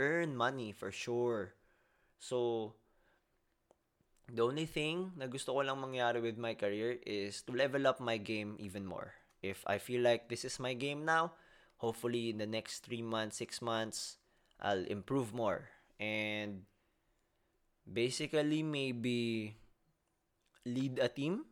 earn 0.00 0.36
money 0.36 0.72
for 0.72 0.92
sure. 0.92 1.54
So, 2.18 2.74
the 4.26 4.42
only 4.42 4.66
thing 4.66 5.14
na 5.14 5.30
gusto 5.30 5.54
ko 5.54 5.62
lang 5.62 5.78
mangyari 5.78 6.18
with 6.18 6.36
my 6.36 6.58
career 6.58 6.98
is 7.06 7.42
to 7.46 7.54
level 7.54 7.86
up 7.86 8.00
my 8.02 8.18
game 8.18 8.58
even 8.58 8.84
more. 8.84 9.14
If 9.42 9.62
I 9.66 9.78
feel 9.78 10.02
like 10.02 10.26
this 10.28 10.44
is 10.44 10.58
my 10.58 10.74
game 10.74 11.04
now, 11.06 11.32
hopefully 11.78 12.30
in 12.30 12.38
the 12.38 12.48
next 12.48 12.82
three 12.82 13.02
months, 13.02 13.38
six 13.38 13.62
months, 13.62 14.18
I'll 14.58 14.84
improve 14.90 15.30
more. 15.30 15.70
And 16.00 16.66
basically, 17.86 18.62
maybe 18.62 19.54
lead 20.66 20.98
a 20.98 21.08
team, 21.08 21.46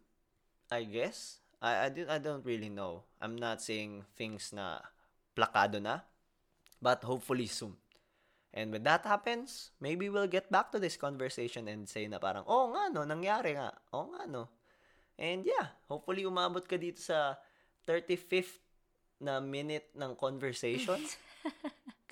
I 0.70 0.84
guess. 0.84 1.38
I, 1.62 1.88
I, 1.88 2.16
I 2.16 2.18
don't 2.18 2.44
really 2.44 2.68
know. 2.68 3.04
I'm 3.22 3.36
not 3.36 3.62
saying 3.62 4.04
things 4.16 4.52
na 4.52 4.82
plakado 5.36 5.80
na, 5.80 6.00
but 6.82 7.04
hopefully 7.04 7.46
soon. 7.46 7.78
And 8.54 8.70
when 8.70 8.86
that 8.86 9.02
happens, 9.02 9.74
maybe 9.82 10.06
we'll 10.08 10.30
get 10.30 10.46
back 10.46 10.70
to 10.70 10.78
this 10.78 10.94
conversation 10.94 11.66
and 11.66 11.90
say 11.90 12.06
na 12.06 12.22
parang, 12.22 12.46
oh 12.46 12.70
nga 12.70 12.86
no, 12.94 13.02
nangyari 13.02 13.58
nga. 13.58 13.74
Oh 13.90 14.06
nga 14.14 14.30
no. 14.30 14.46
And 15.18 15.42
yeah, 15.42 15.74
hopefully 15.90 16.22
umabot 16.22 16.62
ka 16.62 16.78
dito 16.78 17.02
sa 17.02 17.34
35th 17.82 18.62
na 19.18 19.42
minute 19.42 19.90
ng 19.98 20.14
conversation. 20.14 21.02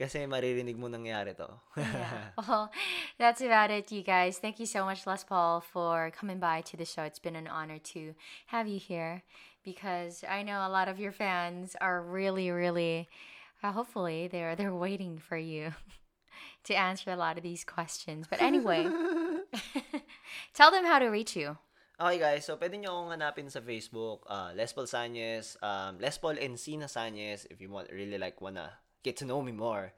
Kasi 0.02 0.26
maririnig 0.26 0.74
mo 0.74 0.90
nangyari 0.90 1.30
to. 1.38 1.46
yeah. 1.78 2.34
Well, 2.42 2.74
that's 3.22 3.38
about 3.38 3.70
it, 3.70 3.92
you 3.94 4.02
guys. 4.02 4.42
Thank 4.42 4.58
you 4.58 4.66
so 4.66 4.82
much, 4.82 5.06
Les 5.06 5.22
Paul, 5.22 5.62
for 5.62 6.10
coming 6.10 6.42
by 6.42 6.66
to 6.66 6.76
the 6.76 6.84
show. 6.84 7.06
It's 7.06 7.22
been 7.22 7.38
an 7.38 7.46
honor 7.46 7.78
to 7.94 8.18
have 8.50 8.66
you 8.66 8.82
here 8.82 9.22
because 9.62 10.24
I 10.26 10.42
know 10.42 10.66
a 10.66 10.72
lot 10.72 10.88
of 10.90 10.98
your 10.98 11.12
fans 11.12 11.76
are 11.78 12.02
really, 12.02 12.50
really, 12.50 13.06
uh, 13.62 13.70
hopefully, 13.70 14.26
they're 14.26 14.56
they're 14.56 14.74
waiting 14.74 15.22
for 15.22 15.38
you 15.38 15.70
to 16.64 16.74
answer 16.74 17.10
a 17.10 17.16
lot 17.16 17.36
of 17.36 17.42
these 17.42 17.64
questions. 17.64 18.26
But 18.28 18.40
anyway, 18.40 18.86
tell 20.54 20.70
them 20.70 20.84
how 20.84 20.98
to 20.98 21.06
reach 21.06 21.36
you. 21.36 21.58
Okay 22.00 22.18
guys, 22.18 22.46
so 22.46 22.56
pwede 22.56 22.80
nyo 22.80 22.90
akong 22.90 23.14
hanapin 23.14 23.46
sa 23.46 23.62
Facebook, 23.62 24.26
uh, 24.26 24.50
Les 24.58 24.72
Paul 24.72 24.90
Sanyes, 24.90 25.54
um, 25.62 26.02
Les 26.02 26.18
Paul 26.18 26.34
Encina 26.34 26.90
Sanyes, 26.90 27.46
if 27.46 27.60
you 27.62 27.70
want 27.70 27.92
really 27.92 28.18
like 28.18 28.40
wanna 28.42 28.74
get 29.06 29.14
to 29.14 29.24
know 29.24 29.38
me 29.38 29.52
more. 29.52 29.92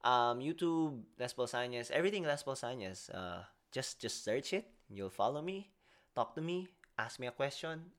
Um, 0.00 0.40
YouTube, 0.40 1.04
Les 1.20 1.28
Paul 1.36 1.50
Sanyes, 1.50 1.90
everything 1.92 2.24
Les 2.24 2.40
Paul 2.40 2.56
Sanyes. 2.56 3.10
Uh, 3.12 3.44
just 3.76 4.00
just 4.00 4.24
search 4.24 4.56
it, 4.56 4.72
you'll 4.88 5.12
follow 5.12 5.42
me, 5.42 5.68
talk 6.16 6.32
to 6.32 6.40
me, 6.40 6.72
ask 6.96 7.20
me 7.20 7.26
a 7.28 7.34
question, 7.34 7.92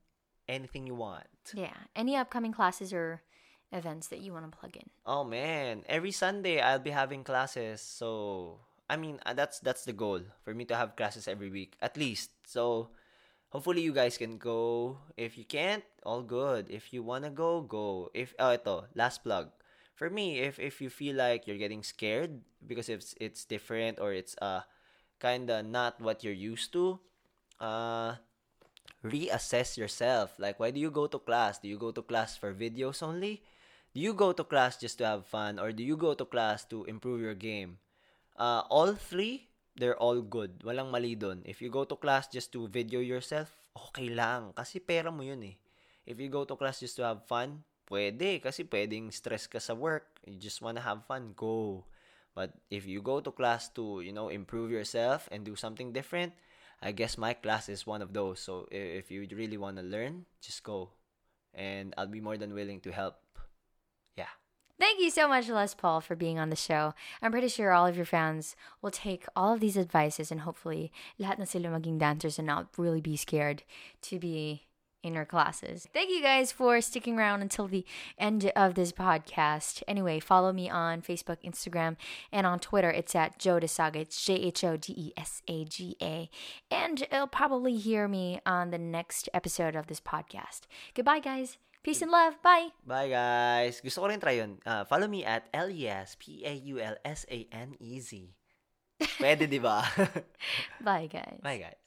anything 0.48 0.86
you 0.86 0.94
want. 0.98 1.28
Yeah. 1.54 1.76
Any 1.94 2.16
upcoming 2.16 2.52
classes 2.52 2.92
or 2.92 3.22
events 3.72 4.08
that 4.08 4.20
you 4.20 4.32
want 4.32 4.50
to 4.50 4.56
plug 4.56 4.76
in? 4.76 4.88
Oh 5.04 5.24
man, 5.24 5.82
every 5.88 6.12
Sunday 6.12 6.60
I'll 6.60 6.78
be 6.78 6.92
having 6.92 7.24
classes. 7.24 7.80
So, 7.80 8.60
I 8.88 8.96
mean, 8.96 9.18
uh, 9.26 9.34
that's 9.34 9.58
that's 9.60 9.84
the 9.84 9.92
goal 9.92 10.20
for 10.44 10.54
me 10.54 10.64
to 10.66 10.76
have 10.76 10.96
classes 10.96 11.26
every 11.26 11.50
week 11.50 11.76
at 11.80 11.96
least. 11.96 12.30
So, 12.46 12.90
hopefully 13.50 13.82
you 13.82 13.92
guys 13.92 14.16
can 14.16 14.38
go. 14.38 14.98
If 15.16 15.36
you 15.36 15.44
can't, 15.44 15.84
all 16.04 16.22
good. 16.22 16.68
If 16.70 16.92
you 16.92 17.02
want 17.02 17.24
to 17.24 17.30
go, 17.30 17.60
go. 17.62 18.10
If 18.14 18.34
oh 18.38 18.52
ito, 18.52 18.86
last 18.94 19.24
plug. 19.24 19.50
For 19.94 20.08
me, 20.08 20.40
if 20.40 20.58
if 20.58 20.80
you 20.80 20.90
feel 20.90 21.16
like 21.16 21.46
you're 21.46 21.60
getting 21.60 21.82
scared 21.82 22.40
because 22.66 22.88
it's 22.88 23.14
it's 23.20 23.44
different 23.44 24.00
or 24.00 24.12
it's 24.12 24.36
uh 24.40 24.62
kind 25.20 25.48
of 25.50 25.64
not 25.66 26.00
what 26.00 26.24
you're 26.24 26.36
used 26.36 26.72
to, 26.74 26.98
uh 27.60 28.16
reassess 29.04 29.76
yourself. 29.76 30.38
Like 30.38 30.58
why 30.58 30.70
do 30.70 30.80
you 30.80 30.90
go 30.90 31.06
to 31.06 31.18
class? 31.18 31.58
Do 31.58 31.68
you 31.68 31.78
go 31.78 31.90
to 31.92 32.02
class 32.02 32.36
for 32.36 32.54
videos 32.54 33.02
only? 33.02 33.42
Do 33.92 34.00
you 34.00 34.16
go 34.16 34.32
to 34.32 34.44
class 34.44 34.80
just 34.80 34.96
to 34.98 35.06
have 35.06 35.28
fun 35.28 35.60
or 35.60 35.72
do 35.72 35.84
you 35.84 35.96
go 35.96 36.16
to 36.16 36.24
class 36.24 36.64
to 36.72 36.84
improve 36.88 37.20
your 37.20 37.36
game? 37.36 37.76
Uh, 38.36 38.64
all 38.72 38.96
three 38.96 39.52
they're 39.76 39.96
all 39.96 40.20
good. 40.20 40.60
Walang 40.64 40.92
mali 40.92 41.16
doon. 41.16 41.40
If 41.44 41.64
you 41.64 41.72
go 41.72 41.84
to 41.84 41.96
class 41.96 42.28
just 42.28 42.52
to 42.52 42.68
video 42.68 43.00
yourself, 43.00 43.52
okay 43.72 44.12
lang. 44.12 44.52
Kasi 44.52 44.80
pera 44.80 45.08
mo 45.08 45.24
yun 45.24 45.40
eh. 45.44 45.56
If 46.04 46.20
you 46.20 46.28
go 46.28 46.44
to 46.44 46.56
class 46.56 46.80
just 46.80 46.96
to 47.00 47.04
have 47.08 47.24
fun, 47.24 47.64
pwede. 47.88 48.44
Kasi 48.44 48.68
pwedeng 48.68 49.08
stress 49.12 49.48
ka 49.48 49.56
sa 49.60 49.72
work. 49.72 50.20
You 50.28 50.36
just 50.36 50.60
wanna 50.60 50.84
have 50.84 51.08
fun, 51.08 51.32
go. 51.32 51.84
But 52.36 52.56
if 52.72 52.88
you 52.88 53.00
go 53.04 53.20
to 53.20 53.32
class 53.32 53.68
to, 53.76 54.00
you 54.00 54.12
know, 54.12 54.28
improve 54.28 54.72
yourself 54.72 55.28
and 55.32 55.44
do 55.44 55.56
something 55.56 55.92
different, 55.92 56.32
I 56.80 56.90
guess 56.90 57.16
my 57.16 57.32
class 57.32 57.68
is 57.68 57.86
one 57.86 58.02
of 58.02 58.12
those. 58.12 58.40
So 58.40 58.66
if 58.72 59.12
you 59.12 59.28
really 59.30 59.56
want 59.56 59.76
to 59.76 59.86
learn, 59.86 60.26
just 60.40 60.64
go. 60.64 60.90
And 61.54 61.94
I'll 61.96 62.10
be 62.10 62.24
more 62.24 62.36
than 62.40 62.56
willing 62.56 62.80
to 62.88 62.90
help. 62.90 63.21
Thank 64.82 64.98
you 64.98 65.10
so 65.10 65.28
much, 65.28 65.48
Les 65.48 65.74
Paul, 65.74 66.00
for 66.00 66.16
being 66.16 66.40
on 66.40 66.50
the 66.50 66.56
show. 66.56 66.92
I'm 67.22 67.30
pretty 67.30 67.46
sure 67.46 67.70
all 67.70 67.86
of 67.86 67.94
your 67.94 68.04
fans 68.04 68.56
will 68.82 68.90
take 68.90 69.26
all 69.36 69.54
of 69.54 69.60
these 69.60 69.78
advices 69.78 70.32
and 70.32 70.40
hopefully 70.40 70.90
lahat 71.20 71.38
na 71.38 71.44
sila 71.44 71.68
maging 71.68 72.00
dancers 72.00 72.36
and 72.36 72.48
not 72.48 72.66
really 72.76 73.00
be 73.00 73.16
scared 73.16 73.62
to 74.02 74.18
be 74.18 74.66
in 75.04 75.16
our 75.16 75.24
classes. 75.24 75.86
Thank 75.94 76.10
you 76.10 76.20
guys 76.20 76.50
for 76.50 76.80
sticking 76.80 77.16
around 77.16 77.42
until 77.42 77.68
the 77.68 77.86
end 78.18 78.50
of 78.56 78.74
this 78.74 78.90
podcast. 78.90 79.84
Anyway, 79.86 80.18
follow 80.18 80.52
me 80.52 80.68
on 80.68 81.00
Facebook, 81.00 81.38
Instagram, 81.44 81.94
and 82.32 82.44
on 82.44 82.58
Twitter. 82.58 82.90
It's 82.90 83.14
at 83.14 83.38
Joe 83.38 83.60
Desaga. 83.60 83.98
It's 84.02 84.20
J 84.24 84.34
H 84.34 84.64
O 84.64 84.76
D 84.76 84.94
E 84.96 85.12
S 85.16 85.42
A 85.46 85.64
G 85.64 85.94
A. 86.02 86.28
And 86.72 87.06
you'll 87.12 87.28
probably 87.28 87.76
hear 87.76 88.08
me 88.08 88.40
on 88.44 88.72
the 88.72 88.78
next 88.78 89.28
episode 89.32 89.76
of 89.76 89.86
this 89.86 90.00
podcast. 90.00 90.62
Goodbye, 90.92 91.20
guys. 91.20 91.56
Peace 91.82 92.06
and 92.06 92.14
love. 92.14 92.38
Bye. 92.46 92.70
Bye 92.86 93.10
guys. 93.10 93.82
Gusto 93.82 93.98
ko 94.00 94.06
rin 94.06 94.22
try 94.22 94.38
yun. 94.38 94.62
Ah, 94.62 94.86
follow 94.86 95.10
me 95.10 95.26
at 95.26 95.50
E 95.50 95.58
L-E-S-P-A-U-L-S-A-N-E-Z. 95.66 98.10
Pwede, 99.18 99.50
di 99.50 99.58
ba? 99.58 99.82
Bye, 100.86 101.10
guys. 101.10 101.42
Bye 101.42 101.58
guys. 101.58 101.81